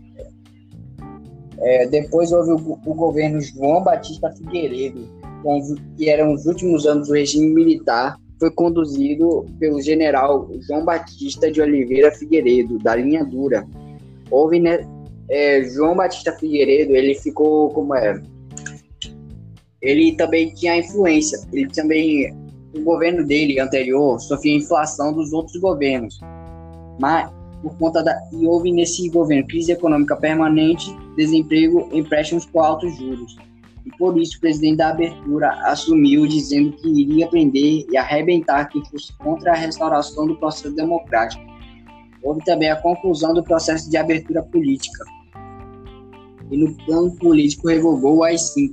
[1.58, 5.08] É, depois houve o, o, governo João Batista Figueiredo,
[5.96, 11.60] que eram os últimos anos do regime militar, foi conduzido pelo general João Batista de
[11.60, 13.66] Oliveira Figueiredo, da linha dura.
[14.30, 14.86] Houve, né,
[15.30, 18.20] é, João Batista Figueiredo, ele ficou como é,
[19.84, 22.34] ele também tinha influência, ele também,
[22.74, 26.18] o governo dele anterior sofria inflação dos outros governos,
[26.98, 27.30] mas
[27.64, 33.36] por conta da, e houve nesse governo crise econômica permanente, desemprego, empréstimos com altos juros
[33.84, 38.82] e por isso o presidente da abertura assumiu dizendo que iria prender e arrebentar quem
[38.86, 41.42] fosse contra a restauração do processo democrático.
[42.22, 45.04] Houve também a conclusão do processo de abertura política.
[46.50, 48.72] E no plano político revogou o AI-5,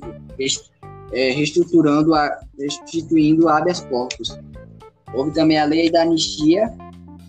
[1.12, 4.40] é, reestruturando, a, restituindo habeas corpus.
[5.14, 6.74] Houve também a lei da anistia,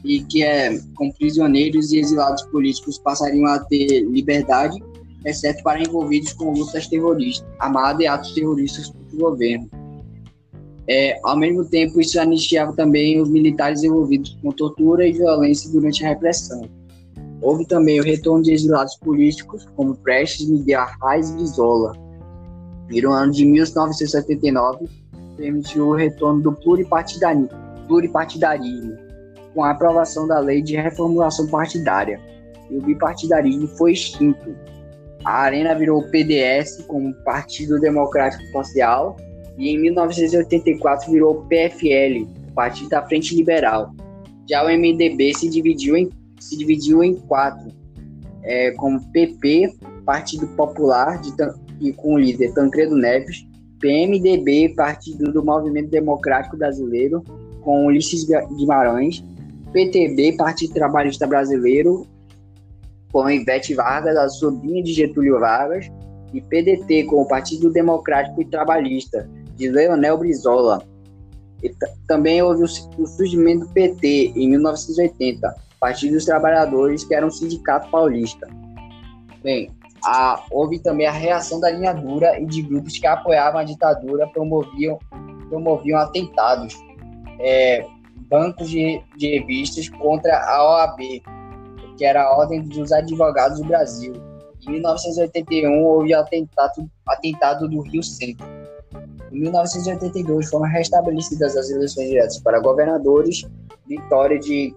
[0.05, 4.83] e que é com prisioneiros e exilados políticos passariam a ter liberdade
[5.25, 9.71] exceto para envolvidos com lutas terroristas, armadas e atos terroristas contra o governo.
[10.89, 16.05] É, ao mesmo tempo, isso anistiava também os militares envolvidos com tortura e violência durante
[16.05, 16.69] a repressão.
[17.41, 21.93] Houve também o retorno de exilados políticos, como Prestes, Miguel Arraes e Vizola.
[22.91, 24.87] E no ano de 1979,
[25.37, 27.49] permitiu o retorno do pluripartidarismo,
[29.55, 32.21] com a aprovação da lei de reformulação partidária.
[32.71, 34.55] E o bipartidarismo foi extinto,
[35.25, 39.17] a Arena virou PDS como Partido Democrático Social
[39.57, 43.95] e em 1984 virou PFL, Partido da Frente Liberal.
[44.49, 46.11] Já o MDB se dividiu em,
[46.41, 47.71] se dividiu em quatro,
[48.43, 49.73] é, como PP,
[50.05, 51.31] Partido Popular, de,
[51.81, 53.47] e com o líder Tancredo Neves,
[53.79, 57.23] PMDB, Partido do Movimento Democrático Brasileiro,
[57.61, 59.23] com Ulisses Guimarães,
[59.73, 62.07] PTB, Partido Trabalhista Brasileiro,
[63.13, 65.91] com Ivete Vargas, a sobrinha de Getúlio Vargas,
[66.33, 70.83] e PDT, com o Partido Democrático e Trabalhista, de Leonel Brizola.
[71.63, 71.71] E
[72.09, 77.31] também houve o, o surgimento do PT, em 1980, Partido dos Trabalhadores, que era um
[77.31, 78.49] sindicato paulista.
[79.43, 79.71] Bem,
[80.05, 84.27] a, houve também a reação da linha dura e de grupos que apoiavam a ditadura
[84.29, 84.99] promoviam,
[85.49, 86.75] promoviam atentados,
[87.39, 87.87] é,
[88.33, 90.99] bancos de, de revistas contra a OAB,
[91.99, 94.15] que era a Ordem dos Advogados do Brasil.
[94.67, 98.47] Em 1981 houve o atentado, atentado do Rio Centro.
[99.31, 103.47] Em 1982 foram restabelecidas as eleições diretas para governadores,
[103.87, 104.73] vitória de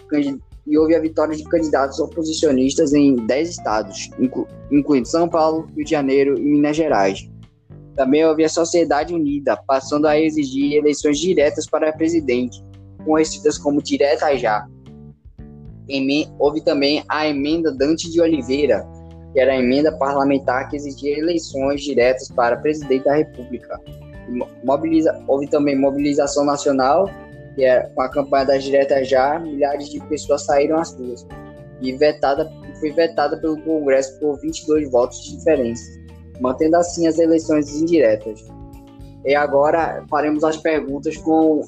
[0.67, 5.85] e houve a vitória de candidatos oposicionistas em 10 estados, inclu, incluindo São Paulo, Rio
[5.85, 7.29] de Janeiro e Minas Gerais.
[7.95, 12.64] Também houve a Sociedade Unida, passando a exigir eleições diretas para presidente,
[13.05, 14.67] com restritas como direta já.
[16.39, 18.85] Houve também a emenda Dante de Oliveira,
[19.31, 23.79] que era a emenda parlamentar que exigia eleições diretas para presidente da República.
[24.63, 27.09] Mobiliza, houve também mobilização nacional,
[27.53, 31.25] que é com a campanha das diretas já, milhares de pessoas saíram às ruas
[31.81, 35.83] e vetada, foi vetada pelo Congresso por 22 votos de diferença,
[36.39, 38.43] mantendo assim as eleições indiretas.
[39.25, 41.61] E agora faremos as perguntas com,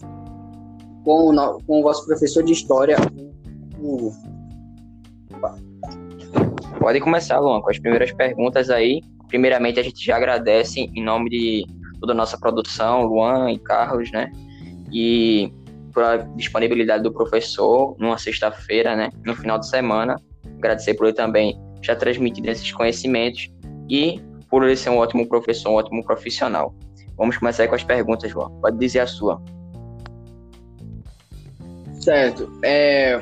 [1.08, 2.98] com, o, com o vosso professor de História,
[3.80, 4.12] Hugo.
[6.82, 9.02] Pode começar, Luan, com as primeiras perguntas aí.
[9.30, 11.66] Primeiramente, a gente já agradece em nome de
[12.02, 14.30] toda a nossa produção, Luan e Carlos, né?
[14.92, 15.50] E
[15.94, 19.10] pela disponibilidade do professor numa sexta-feira, né?
[19.26, 20.18] No final de semana.
[20.58, 23.50] Agradecer por ele também já transmitir esses conhecimentos
[23.90, 26.76] e por ele ser um ótimo professor, um ótimo profissional.
[27.16, 28.52] Vamos começar com as perguntas, Luan.
[28.60, 29.42] Pode dizer a sua.
[32.08, 32.50] Certo.
[32.64, 33.22] É,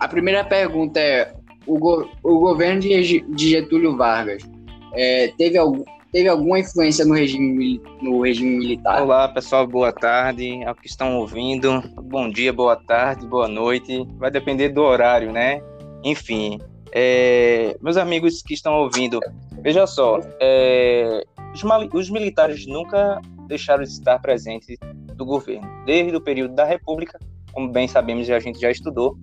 [0.00, 1.34] a primeira pergunta é:
[1.66, 4.42] o, go, o governo de, de Getúlio Vargas
[4.94, 5.58] é, teve,
[6.10, 9.02] teve alguma influência no regime, no regime militar?
[9.02, 10.64] Olá, pessoal, boa tarde.
[10.64, 14.08] Ao que estão ouvindo, bom dia, boa tarde, boa noite.
[14.16, 15.60] Vai depender do horário, né?
[16.02, 16.58] Enfim,
[16.92, 19.20] é, meus amigos que estão ouvindo,
[19.60, 24.78] veja só, é, os, os militares nunca deixaram de estar presentes
[25.14, 27.18] do governo, desde o período da República,
[27.54, 29.16] como bem sabemos e a gente já estudou,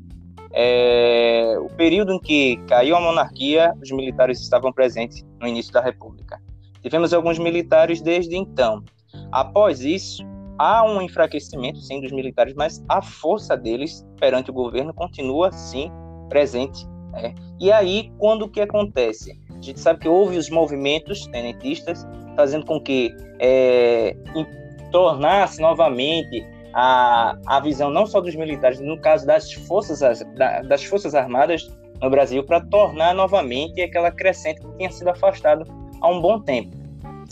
[0.53, 5.81] é, o período em que caiu a monarquia, os militares estavam presentes no início da
[5.81, 6.41] República.
[6.81, 8.83] Tivemos alguns militares desde então.
[9.31, 10.23] Após isso,
[10.57, 15.91] há um enfraquecimento, sim, dos militares, mas a força deles perante o governo continua, sim,
[16.27, 16.85] presente.
[17.11, 17.33] Né?
[17.59, 19.39] E aí, quando que acontece?
[19.49, 24.15] A gente sabe que houve os movimentos tenentistas fazendo com que é,
[24.91, 29.99] tornasse novamente a, a visão não só dos militares, no caso das forças,
[30.67, 31.69] das forças armadas
[32.01, 35.65] no Brasil, para tornar novamente aquela crescente que tinha sido afastado
[36.01, 36.75] há um bom tempo.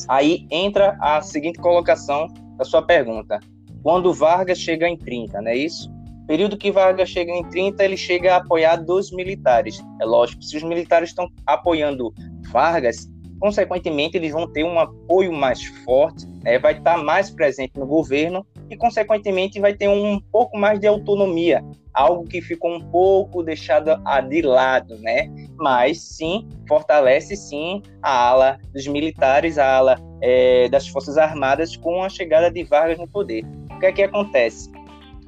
[0.08, 3.40] Aí entra a seguinte colocação da sua pergunta.
[3.84, 5.90] Quando Vargas chega em 30, não é isso?
[6.28, 9.84] Período que Vargas chega em 30, ele chega a apoiar dos militares.
[10.00, 12.14] É lógico, se os militares estão apoiando
[12.52, 16.60] Vargas, consequentemente eles vão ter um apoio mais forte, né?
[16.60, 21.64] vai estar mais presente no governo e, consequentemente, vai ter um pouco mais de autonomia,
[21.94, 23.92] algo que ficou um pouco deixado
[24.30, 25.30] de lado, né?
[25.58, 32.04] Mas sim, fortalece sim a ala dos militares, a ala é, das Forças Armadas com
[32.04, 33.44] a chegada de Vargas no poder.
[33.72, 34.72] O que é que acontece?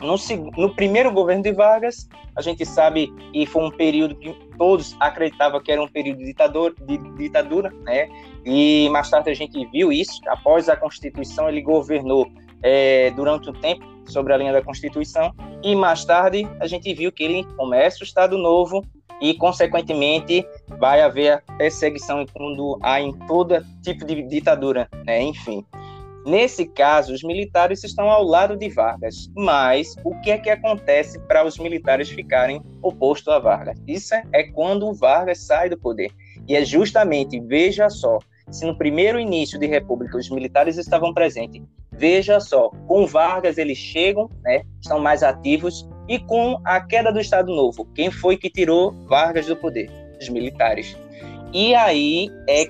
[0.01, 0.15] No,
[0.57, 5.61] no, primeiro governo de Vargas, a gente sabe que foi um período que todos acreditavam
[5.61, 8.09] que era um período de, ditador, de ditadura, né?
[8.43, 10.19] E mais tarde a gente viu isso.
[10.27, 12.27] Após a Constituição, ele governou
[12.63, 17.11] é, durante um tempo sobre a linha da Constituição e mais tarde a gente viu
[17.11, 18.83] que ele começa o Estado Novo
[19.21, 20.45] e consequentemente
[20.79, 25.21] vai haver a perseguição quando há em todo tipo de ditadura, né?
[25.21, 25.63] Enfim.
[26.25, 31.19] Nesse caso, os militares estão ao lado de Vargas, mas o que é que acontece
[31.21, 33.77] para os militares ficarem opostos a Vargas?
[33.87, 36.11] Isso é quando o Vargas sai do poder.
[36.47, 38.19] E é justamente, veja só,
[38.51, 43.77] se no primeiro início de República os militares estavam presentes Veja só, com Vargas eles
[43.77, 48.49] chegam, né, são mais ativos, e com a queda do Estado Novo, quem foi que
[48.49, 49.89] tirou Vargas do poder?
[50.19, 50.97] Os militares.
[51.53, 52.65] E aí é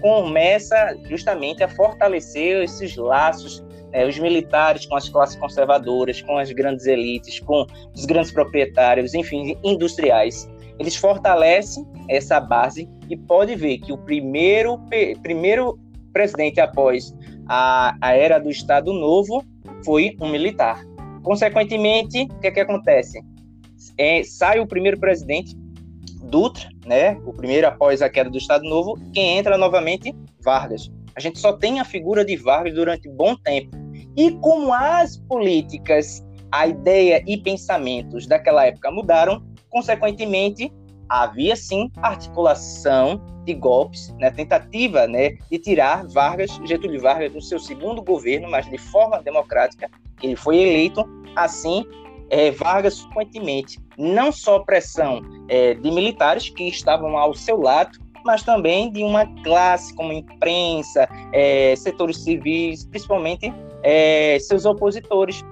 [0.00, 6.52] começa justamente a fortalecer esses laços, né, os militares com as classes conservadoras, com as
[6.52, 10.46] grandes elites, com os grandes proprietários, enfim, industriais.
[10.78, 14.78] Eles fortalecem essa base e pode ver que o primeiro,
[15.22, 15.78] primeiro
[16.12, 17.14] presidente após
[17.48, 19.44] a, a era do Estado Novo
[19.84, 20.84] foi um militar.
[21.22, 23.22] Consequentemente, o que, é que acontece?
[23.98, 25.56] É, sai o primeiro presidente,
[26.24, 27.18] Dutra, né?
[27.26, 30.90] O primeiro após a queda do Estado Novo, quem entra novamente, Vargas.
[31.14, 33.76] A gente só tem a figura de Vargas durante bom tempo.
[34.16, 40.72] E como as políticas, a ideia e pensamentos daquela época mudaram, consequentemente,
[41.08, 47.58] havia sim articulação de golpes, né, tentativa né, de tirar Vargas, Getúlio Vargas do seu
[47.58, 49.90] segundo governo, mas de forma democrática,
[50.22, 51.04] ele foi eleito,
[51.36, 51.84] assim,
[52.30, 58.42] é, Vargas frequentemente, não só pressão é, de militares que estavam ao seu lado, mas
[58.42, 63.52] também de uma classe como imprensa, é, setores civis, principalmente
[63.82, 65.44] é, seus opositores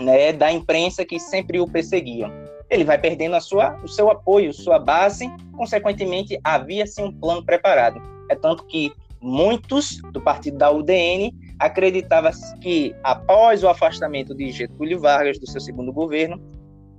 [0.00, 2.41] né, da imprensa que sempre o perseguiam
[2.72, 7.44] ele vai perdendo a sua, o seu apoio, sua base, consequentemente, havia sim um plano
[7.44, 8.00] preparado.
[8.30, 14.98] É tanto que muitos do partido da UDN acreditavam que após o afastamento de Getúlio
[14.98, 16.40] Vargas do seu segundo governo,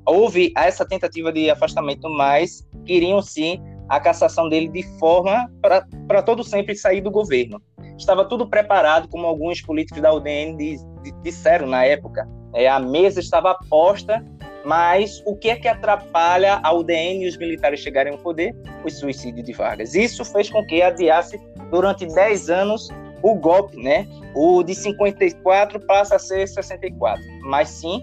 [0.05, 3.59] houve essa tentativa de afastamento, mas queriam sim
[3.89, 7.61] a cassação dele de forma para todo sempre sair do governo.
[7.97, 10.77] Estava tudo preparado, como alguns políticos da UDN
[11.23, 12.27] disseram na época.
[12.53, 14.23] É, a mesa estava posta,
[14.63, 18.55] mas o que é que atrapalha a UDN e os militares chegarem ao poder?
[18.83, 19.93] O suicídio de Vargas.
[19.93, 21.39] Isso fez com que adiasse
[21.69, 22.89] durante 10 anos
[23.21, 24.07] o golpe, né?
[24.35, 27.21] O de 54 passa a ser 64.
[27.41, 28.01] Mas sim,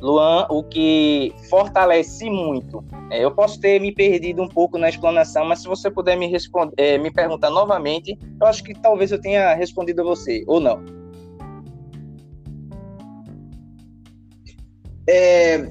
[0.00, 2.84] Luan, o que fortalece muito.
[3.10, 6.26] É, eu posso ter me perdido um pouco na explanação, mas se você puder me
[6.26, 10.58] responder, é, me perguntar novamente, eu acho que talvez eu tenha respondido a você, ou
[10.58, 10.82] não.
[15.08, 15.70] É,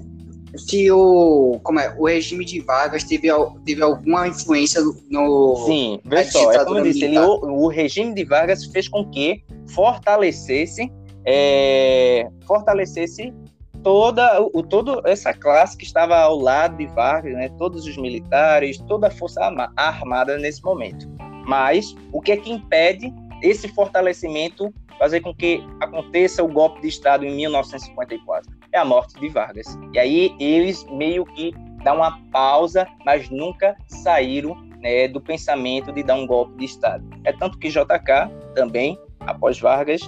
[0.55, 3.29] se o, como é, o regime de Vargas teve,
[3.65, 5.55] teve alguma influência no.
[5.65, 9.09] Sim, vê só, é como eu disse, ele, o, o, regime de Vargas fez com
[9.09, 10.91] que fortalecesse,
[11.25, 13.33] é, fortalecesse
[13.81, 18.77] toda, o, todo essa classe que estava ao lado de Vargas, né, todos os militares,
[18.87, 19.41] toda a força
[19.75, 21.07] armada nesse momento.
[21.47, 26.89] Mas o que é que impede esse fortalecimento fazer com que aconteça o golpe de
[26.89, 28.60] Estado em 1954?
[28.73, 29.77] É a morte de Vargas.
[29.93, 31.53] E aí eles meio que
[31.83, 37.03] dão uma pausa, mas nunca saíram né, do pensamento de dar um golpe de Estado.
[37.23, 40.01] É tanto que JK também, após Vargas,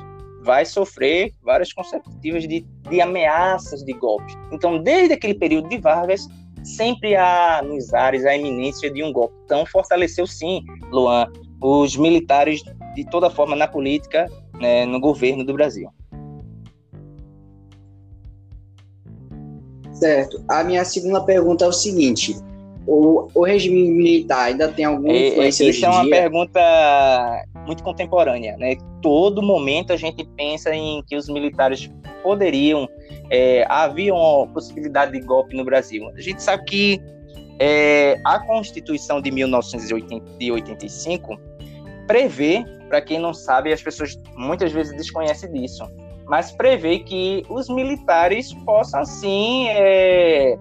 [0.44, 4.34] vai sofrer várias consecutivas de, de ameaças de golpe.
[4.52, 6.28] Então, desde aquele período de Vargas,
[6.64, 9.36] sempre há nos ares a iminência de um golpe.
[9.46, 12.62] Então, fortaleceu sim, Luan, os militares
[12.94, 15.90] de toda forma na política, né, no governo do Brasil.
[20.04, 20.44] Certo.
[20.50, 22.36] A minha segunda pergunta é o seguinte:
[22.86, 26.12] o, o regime militar ainda tem alguma é, influência é, Isso é uma dia?
[26.12, 28.76] pergunta muito contemporânea, né?
[29.02, 31.90] Todo momento a gente pensa em que os militares
[32.22, 32.86] poderiam,
[33.30, 36.06] é, havia uma possibilidade de golpe no Brasil.
[36.10, 37.02] A gente sabe que
[37.58, 41.40] é, a Constituição de 1985
[42.08, 45.90] prevê, para quem não sabe, as pessoas muitas vezes desconhecem disso,
[46.28, 50.58] mas prevê que os militares possam sim é,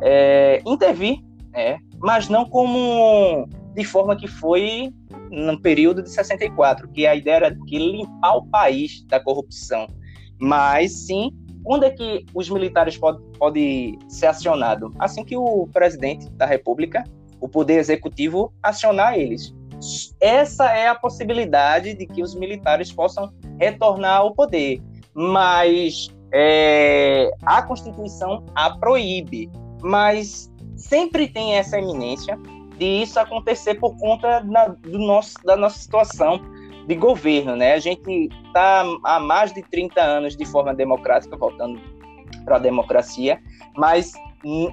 [0.00, 1.18] é, intervir,
[1.52, 1.78] né?
[1.98, 4.92] mas não como de forma que foi
[5.30, 9.86] no período de 64, que a ideia era que limpar o país da corrupção.
[10.38, 11.30] Mas sim,
[11.64, 14.92] quando é que os militares podem pode ser acionados?
[14.98, 17.04] Assim que o presidente da República,
[17.40, 19.54] o poder executivo, acionar eles.
[20.20, 24.80] Essa é a possibilidade de que os militares possam retornar ao poder.
[25.14, 29.50] Mas é, a Constituição a proíbe.
[29.82, 32.38] Mas sempre tem essa eminência
[32.78, 36.40] de isso acontecer por conta da, do nosso, da nossa situação
[36.86, 37.74] de governo, né?
[37.74, 41.80] A gente está há mais de 30 anos de forma democrática, voltando
[42.44, 43.40] para a democracia,
[43.76, 44.12] mas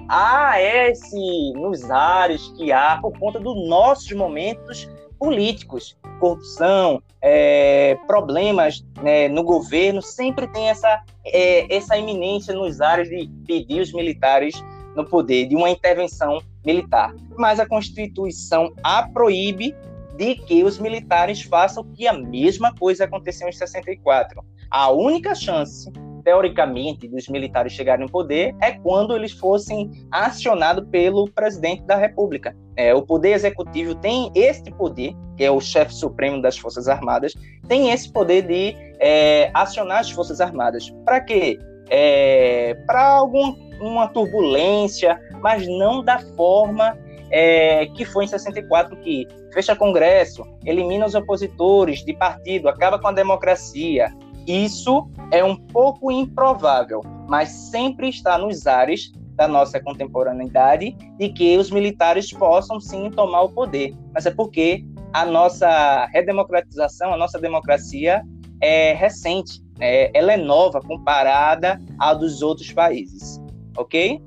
[0.08, 4.88] há esse nos ares que há por conta dos nossos momentos
[5.20, 13.10] políticos, corrupção, é, problemas né, no governo, sempre tem essa, é, essa iminência nos ares
[13.10, 14.64] de pedir os militares
[14.96, 17.14] no poder, de uma intervenção militar.
[17.36, 19.76] Mas a Constituição a proíbe
[20.16, 24.42] de que os militares façam que a mesma coisa aconteceu em 64.
[24.70, 25.90] A única chance,
[26.30, 32.56] teoricamente, dos militares chegarem no poder é quando eles fossem acionados pelo presidente da República.
[32.76, 37.34] É, o poder executivo tem este poder, que é o chefe supremo das Forças Armadas,
[37.66, 40.88] tem esse poder de é, acionar as Forças Armadas.
[41.04, 41.58] Para quê?
[41.90, 46.96] É, Para alguma turbulência, mas não da forma
[47.32, 53.08] é, que foi em 64, que fecha Congresso, elimina os opositores de partido, acaba com
[53.08, 54.14] a democracia.
[54.46, 61.56] Isso é um pouco improvável, mas sempre está nos ares da nossa contemporaneidade de que
[61.56, 63.94] os militares possam sim tomar o poder.
[64.12, 68.22] Mas é porque a nossa redemocratização, a nossa democracia
[68.60, 73.40] é recente, é, ela é nova comparada à dos outros países,
[73.76, 74.22] ok?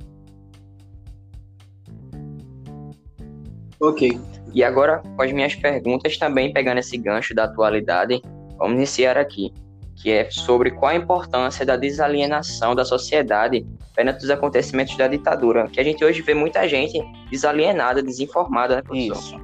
[3.79, 4.19] Ok.
[4.53, 8.21] E agora, com as minhas perguntas, também pegando esse gancho da atualidade,
[8.57, 9.53] vamos iniciar aqui,
[9.95, 13.65] que é sobre qual a importância da desalienação da sociedade
[13.95, 18.81] perante os acontecimentos da ditadura, que a gente hoje vê muita gente desalienada, desinformada, né,
[18.81, 19.17] professor?
[19.17, 19.37] Isso.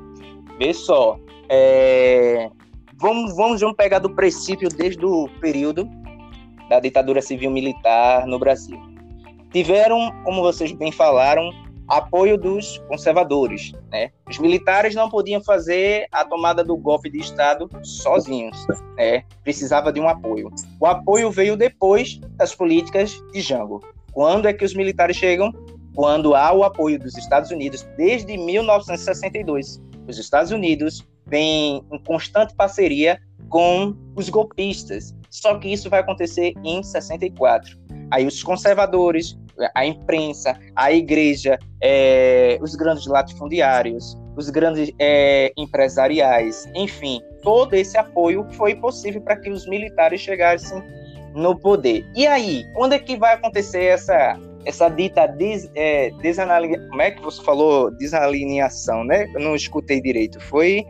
[0.58, 2.50] Vê só, é...
[2.98, 5.88] vamos, vamos, vamos pegar do princípio, desde o período
[6.70, 8.80] da ditadura civil-militar no Brasil.
[9.52, 11.52] Tiveram, como vocês bem falaram,
[11.90, 13.72] apoio dos conservadores.
[13.92, 14.12] Né?
[14.30, 18.66] Os militares não podiam fazer a tomada do golpe de Estado sozinhos,
[18.96, 19.24] né?
[19.44, 20.52] precisava de um apoio.
[20.80, 23.82] O apoio veio depois das políticas de Jango.
[24.12, 25.52] Quando é que os militares chegam?
[25.96, 29.82] Quando há o apoio dos Estados Unidos desde 1962.
[30.08, 33.20] Os Estados Unidos vêm em constante parceria
[33.50, 35.16] com os golpistas.
[35.30, 37.78] Só que isso vai acontecer em 64.
[38.12, 39.38] Aí os conservadores,
[39.76, 47.98] a imprensa, a igreja, é, os grandes latifundiários, os grandes é, empresariais, enfim, todo esse
[47.98, 50.82] apoio foi possível para que os militares chegassem
[51.36, 52.06] no poder.
[52.16, 56.12] E aí, quando é que vai acontecer essa essa dita des, é,
[56.90, 59.26] como é que você falou desalinhação, né?
[59.34, 60.40] Eu não escutei direito.
[60.42, 60.86] Foi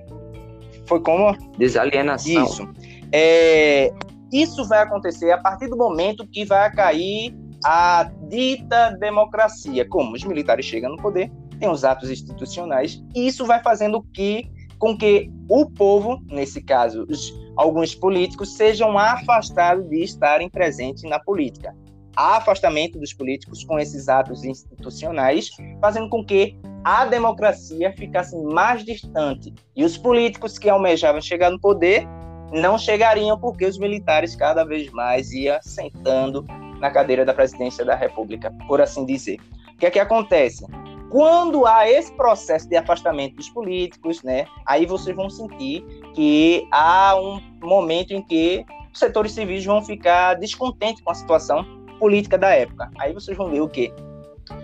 [0.85, 2.43] foi como desalienação.
[2.43, 2.67] Isso.
[3.11, 3.91] É,
[4.33, 7.33] isso vai acontecer a partir do momento que vai cair
[7.63, 9.87] a dita democracia.
[9.87, 14.49] Como os militares chegam no poder, tem os atos institucionais, e isso vai fazendo que,
[14.77, 21.19] com que o povo, nesse caso, os, alguns políticos, sejam afastados de estarem presentes na
[21.19, 21.75] política.
[22.15, 25.49] Há afastamento dos políticos com esses atos institucionais,
[25.81, 29.53] fazendo com que a democracia ficasse mais distante.
[29.75, 32.07] E os políticos que almejavam chegar no poder
[32.51, 36.45] não chegariam porque os militares cada vez mais iam sentando
[36.79, 39.39] na cadeira da presidência da República, por assim dizer.
[39.73, 40.65] O que é que acontece?
[41.09, 47.15] Quando há esse processo de afastamento dos políticos, né, aí vocês vão sentir que há
[47.19, 48.63] um momento em que
[48.93, 51.65] os setores civis vão ficar descontentes com a situação
[51.99, 52.91] política da época.
[52.99, 53.91] Aí vocês vão ver o quê?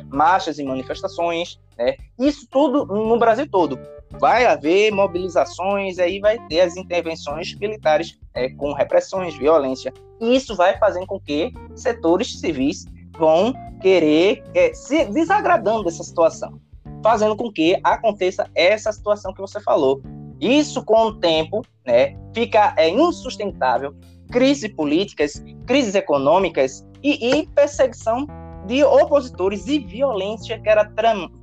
[0.10, 1.96] Marchas e manifestações, né?
[2.20, 3.80] Isso tudo no Brasil todo.
[4.20, 9.94] Vai haver mobilizações, aí vai ter as intervenções militares é, com repressões, violência.
[10.22, 12.86] E isso vai fazendo com que setores civis
[13.18, 16.60] vão querer é, se desagradando dessa situação,
[17.04, 20.02] fazendo com que aconteça essa situação que você falou.
[20.40, 23.94] Isso com o tempo, né, fica é, insustentável.
[24.32, 28.26] Crises políticas, crises econômicas e, e perseguição
[28.66, 30.90] de opositores e violência que era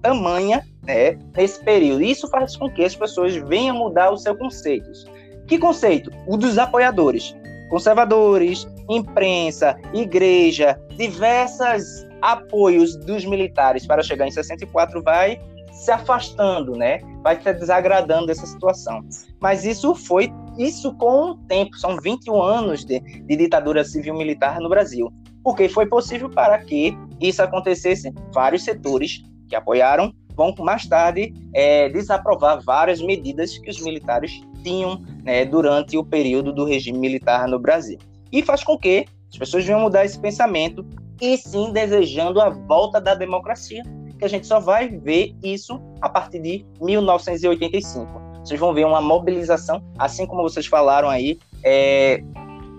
[0.02, 2.02] tamanha né, nesse período.
[2.02, 5.06] Isso faz com que as pessoas venham mudar os seus conceitos.
[5.46, 6.10] Que conceito?
[6.26, 7.34] O dos apoiadores.
[7.70, 15.40] Conservadores, imprensa, igreja, diversos apoios dos militares para chegar em 64 vai
[15.72, 17.00] se afastando, né?
[17.22, 19.02] Vai se desagradando dessa situação.
[19.40, 24.60] Mas isso foi isso com o tempo, são 21 anos de, de ditadura civil militar
[24.60, 25.10] no Brasil
[25.42, 28.12] porque foi possível para que isso acontecesse.
[28.32, 35.00] Vários setores que apoiaram vão mais tarde é, desaprovar várias medidas que os militares tinham
[35.22, 37.98] né, durante o período do regime militar no Brasil.
[38.30, 40.84] E faz com que as pessoas venham mudar esse pensamento
[41.20, 43.82] e sim desejando a volta da democracia,
[44.18, 48.22] que a gente só vai ver isso a partir de 1985.
[48.44, 52.22] Vocês vão ver uma mobilização, assim como vocês falaram aí, é,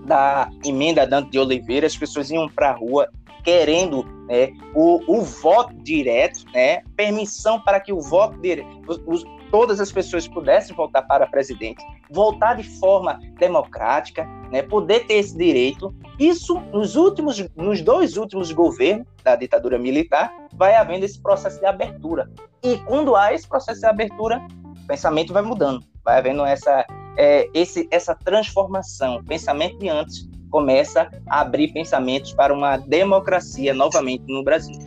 [0.04, 3.08] da emenda Dante de Oliveira, as pessoas iam para a rua
[3.44, 9.78] querendo né, o, o voto direto, né, permissão para que o voto direto, os, todas
[9.78, 15.94] as pessoas pudessem votar para presidente, votar de forma democrática, né, poder ter esse direito.
[16.18, 21.66] Isso nos últimos, nos dois últimos governos da ditadura militar, vai havendo esse processo de
[21.66, 22.30] abertura.
[22.62, 24.44] E quando há esse processo de abertura,
[24.82, 26.86] o pensamento vai mudando, vai havendo essa
[27.16, 29.16] é, esse, essa transformação.
[29.16, 34.78] O pensamento de antes começa a abrir pensamentos para uma democracia novamente no Brasil.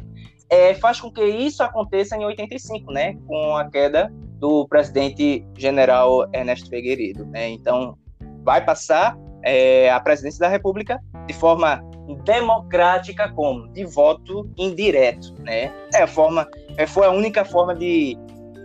[0.49, 4.09] É, faz com que isso aconteça em 85, né, com a queda
[4.39, 7.25] do presidente general Ernesto Figueiredo.
[7.25, 7.49] Né?
[7.49, 7.97] Então,
[8.43, 11.81] vai passar é, a presidência da República de forma
[12.23, 15.73] democrática como de voto indireto, né?
[15.93, 16.47] É a forma,
[16.77, 18.17] é, foi a única forma de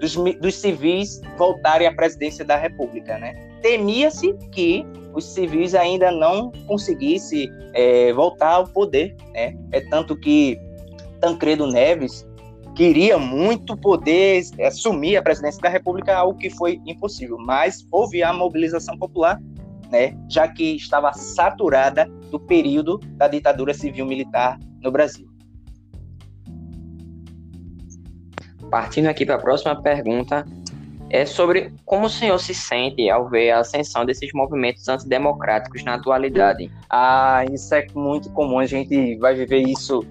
[0.03, 3.35] dos, dos civis voltarem à presidência da República, né?
[3.63, 4.85] temia-se que
[5.15, 9.17] os civis ainda não conseguissem é, voltar ao poder.
[9.33, 9.57] Né?
[9.71, 10.59] É tanto que
[11.21, 12.27] Tancredo Neves
[12.75, 17.39] queria muito poder assumir a presidência da República, algo que foi impossível.
[17.39, 19.39] Mas houve a mobilização popular,
[19.89, 20.19] né?
[20.29, 25.32] já que estava saturada do período da ditadura civil-militar no Brasil.
[28.73, 30.47] Partindo aqui para a próxima pergunta,
[31.11, 35.97] é sobre como o senhor se sente ao ver a ascensão desses movimentos antidemocráticos na
[35.97, 36.71] atualidade.
[36.89, 40.03] Ah, isso é muito comum, a gente vai viver isso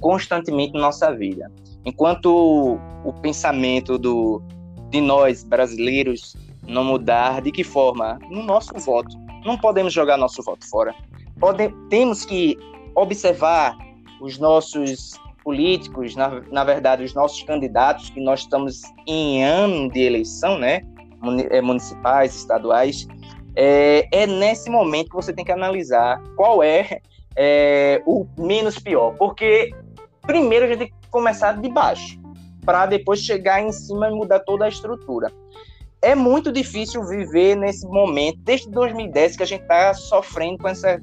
[0.00, 1.50] constantemente na nossa vida.
[1.84, 4.40] Enquanto o pensamento do,
[4.88, 6.36] de nós brasileiros
[6.68, 8.20] não mudar, de que forma?
[8.30, 9.18] No nosso voto.
[9.44, 10.94] Não podemos jogar nosso voto fora.
[11.40, 12.56] Pode, temos que
[12.94, 13.76] observar
[14.20, 20.00] os nossos políticos, na, na verdade, os nossos candidatos, que nós estamos em ano de
[20.00, 20.82] eleição, né?
[21.50, 23.06] É, municipais, estaduais,
[23.54, 27.00] é, é nesse momento que você tem que analisar qual é,
[27.36, 29.14] é o menos pior.
[29.16, 29.70] Porque
[30.22, 32.18] primeiro a gente tem que começar de baixo,
[32.64, 35.30] para depois chegar em cima e mudar toda a estrutura.
[36.00, 40.98] É muito difícil viver nesse momento, desde 2010, que a gente está sofrendo com essa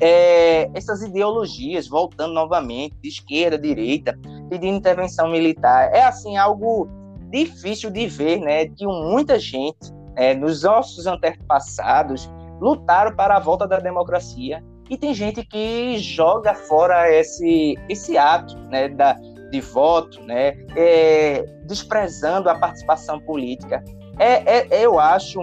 [0.00, 4.18] é, essas ideologias voltando novamente, de esquerda, direita,
[4.48, 5.90] pedindo intervenção militar.
[5.92, 6.88] É assim algo
[7.30, 8.66] difícil de ver, né?
[8.66, 12.30] Que muita gente, é, nos nossos antepassados,
[12.60, 18.56] lutaram para a volta da democracia e tem gente que joga fora esse esse ato,
[18.70, 18.88] né?
[18.88, 19.14] Da,
[19.50, 20.56] de voto, né?
[20.76, 23.82] É, desprezando a participação política.
[24.18, 25.40] É, é eu acho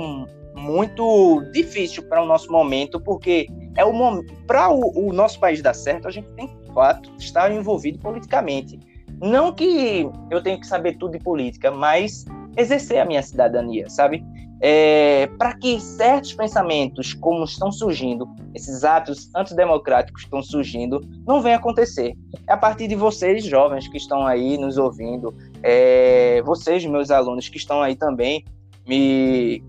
[0.56, 5.62] muito difícil para o nosso momento, porque é o momento para o, o, nosso país
[5.62, 8.80] dar certo, a gente tem que, fato, estar envolvido politicamente.
[9.22, 12.26] Não que eu tenha que saber tudo de política, mas
[12.58, 14.24] exercer a minha cidadania, sabe?
[14.64, 21.58] É, para que certos pensamentos, como estão surgindo, esses atos antidemocráticos estão surgindo, não venham
[21.58, 22.14] acontecer.
[22.48, 27.50] É a partir de vocês, jovens, que estão aí nos ouvindo, é, vocês, meus alunos,
[27.50, 28.44] que estão aí também
[28.88, 29.64] me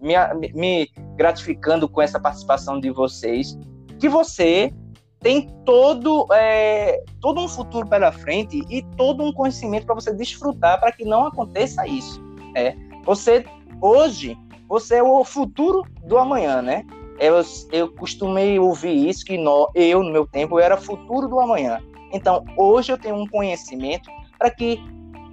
[0.00, 0.14] me,
[0.54, 3.58] me gratificando com essa participação de vocês,
[3.98, 4.72] que você
[5.20, 10.78] tem todo, é, todo um futuro pela frente e todo um conhecimento para você desfrutar
[10.78, 12.20] para que não aconteça isso.
[12.54, 12.74] É.
[13.04, 13.44] Você,
[13.80, 14.36] hoje,
[14.68, 16.84] você é o futuro do amanhã, né?
[17.18, 17.42] Eu,
[17.72, 21.80] eu costumei ouvir isso, que no, eu, no meu tempo, eu era futuro do amanhã.
[22.12, 24.78] Então, hoje eu tenho um conhecimento para que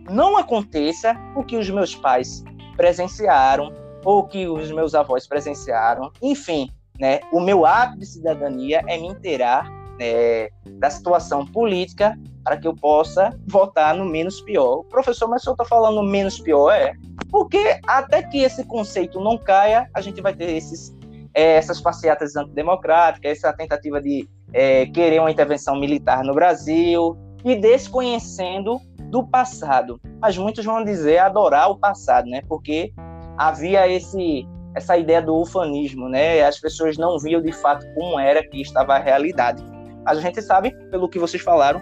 [0.10, 2.44] não aconteça o que os meus pais
[2.76, 3.72] presenciaram,
[4.04, 6.12] ou que os meus avós presenciaram.
[6.22, 10.50] Enfim, né, o meu ato de cidadania é me inteirar né,
[10.80, 14.84] da situação política para que eu possa votar no menos pior.
[14.84, 16.72] Professor, mas o senhor está falando menos pior?
[16.72, 16.94] É,
[17.32, 20.96] porque até que esse conceito não caia, a gente vai ter esses,
[21.34, 27.56] é, essas passeatas antidemocráticas, essa tentativa de é, querer uma intervenção militar no Brasil e
[27.56, 28.80] desconhecendo
[29.10, 30.00] do passado.
[30.22, 32.42] Mas muitos vão dizer adorar o passado, né?
[32.48, 32.94] Porque
[33.38, 36.42] havia esse essa ideia do ufanismo, né?
[36.42, 39.64] As pessoas não viam de fato como era que estava a realidade.
[40.04, 41.80] Mas a gente sabe, pelo que vocês falaram,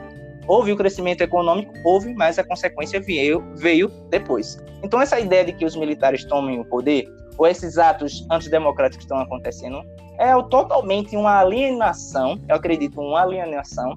[0.48, 4.62] houve o crescimento econômico, houve, mas a consequência veio, veio depois.
[4.84, 7.06] Então essa ideia de que os militares tomem o poder,
[7.38, 9.82] ou esses atos antidemocráticos que estão acontecendo,
[10.20, 13.96] é totalmente uma alienação, eu acredito, uma alienação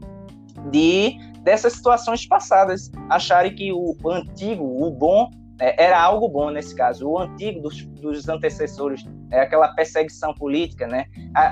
[0.71, 5.29] de dessas situações passadas, acharem que o antigo, o bom,
[5.59, 7.09] era algo bom nesse caso.
[7.09, 11.07] O antigo dos, dos antecessores, é aquela perseguição política, né?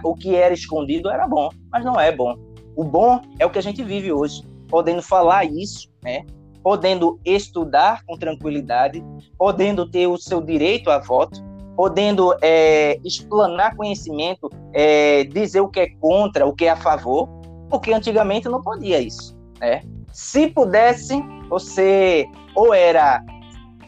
[0.05, 2.37] o que era escondido era bom, mas não é bom.
[2.75, 6.25] O bom é o que a gente vive hoje, podendo falar isso, né?
[6.63, 9.05] Podendo estudar com tranquilidade,
[9.37, 11.43] podendo ter o seu direito a voto,
[11.77, 17.29] podendo é, explanar conhecimento, é, dizer o que é contra, o que é a favor,
[17.69, 19.83] porque antigamente não podia isso, né?
[20.13, 23.23] Se pudesse, você ou era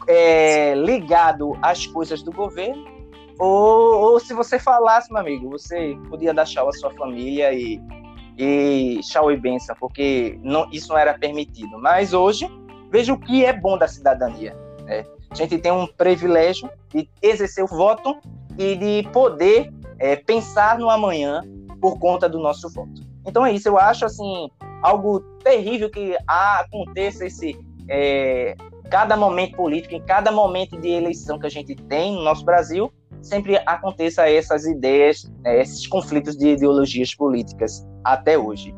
[0.07, 2.85] é, ligado às coisas do governo,
[3.37, 7.81] ou, ou, se você falasse, meu amigo, você podia dar tchau à sua família e,
[8.37, 11.77] e tchau e benção, porque não, isso não era permitido.
[11.77, 12.49] Mas hoje,
[12.89, 14.55] veja o que é bom da cidadania.
[14.83, 15.03] Né?
[15.29, 18.17] A gente tem um privilégio de exercer o voto
[18.57, 21.41] e de poder é, pensar no amanhã
[21.81, 23.01] por conta do nosso voto.
[23.25, 24.49] Então é isso, eu acho assim
[24.81, 27.57] algo terrível que aconteça esse
[27.89, 28.55] é,
[28.89, 32.91] cada momento político, em cada momento de eleição que a gente tem no nosso Brasil,
[33.21, 38.73] sempre aconteça essas ideias, né, esses conflitos de ideologias políticas até hoje.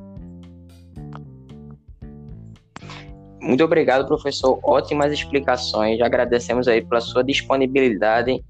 [3.41, 4.59] Muito obrigado, professor.
[4.63, 6.01] Ótimas explicações.
[6.01, 8.43] Agradecemos aí pela sua disponibilidade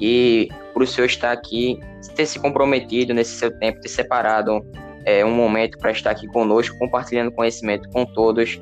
[0.00, 1.78] e por o senhor estar aqui,
[2.14, 4.60] ter se comprometido nesse seu tempo, ter separado
[5.04, 8.60] é, um momento para estar aqui conosco, compartilhando conhecimento com todos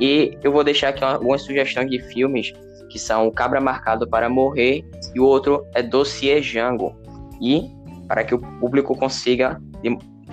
[0.00, 2.52] e eu vou deixar aqui algumas sugestões de filmes
[2.88, 4.84] que são O Cabra Marcado para Morrer
[5.14, 6.94] e o outro é Dossier Django.
[7.40, 7.70] E
[8.06, 9.60] para que o público consiga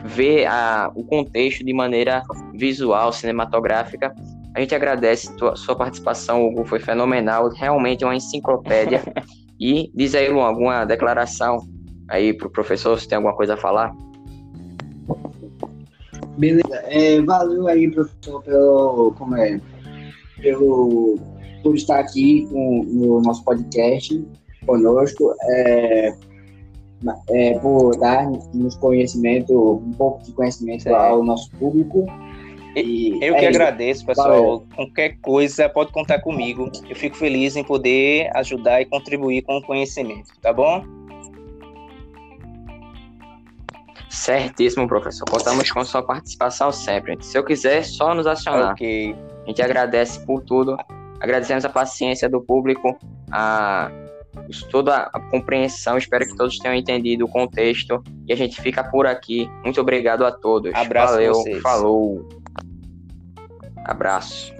[0.03, 4.13] ver a, o contexto de maneira visual, cinematográfica.
[4.55, 9.01] A gente agradece tua, sua participação, Hugo, foi fenomenal, realmente é uma enciclopédia.
[9.59, 11.67] e diz aí, Luan, alguma declaração
[12.07, 13.93] aí para o professor, se tem alguma coisa a falar?
[16.39, 16.81] Beleza.
[16.85, 19.59] É, valeu aí, professor, pelo, como é,
[20.41, 21.19] pelo,
[21.61, 24.25] por estar aqui com, no nosso podcast
[24.65, 26.13] conosco, é,
[27.29, 30.95] é, por dar nos conhecimento, um pouco de conhecimento certo.
[30.95, 32.05] ao nosso público.
[32.75, 34.29] Eu que é agradeço, pessoal.
[34.29, 34.63] Valeu.
[34.73, 36.71] Qualquer coisa pode contar comigo.
[36.89, 40.85] Eu fico feliz em poder ajudar e contribuir com o conhecimento, tá bom?
[44.09, 45.25] Certíssimo, professor.
[45.29, 47.17] Contamos com sua participação sempre.
[47.21, 48.71] Se eu quiser, só nos acionar.
[48.73, 49.15] Ok.
[49.43, 50.75] A gente agradece por tudo.
[51.19, 52.97] Agradecemos a paciência do público,
[53.31, 53.91] a
[54.71, 55.97] toda a compreensão.
[55.97, 58.03] Espero que todos tenham entendido o contexto.
[58.27, 59.49] E a gente fica por aqui.
[59.63, 60.73] Muito obrigado a todos.
[60.73, 61.61] Abraço Valeu, vocês.
[61.61, 62.27] falou.
[63.85, 64.53] Abraço.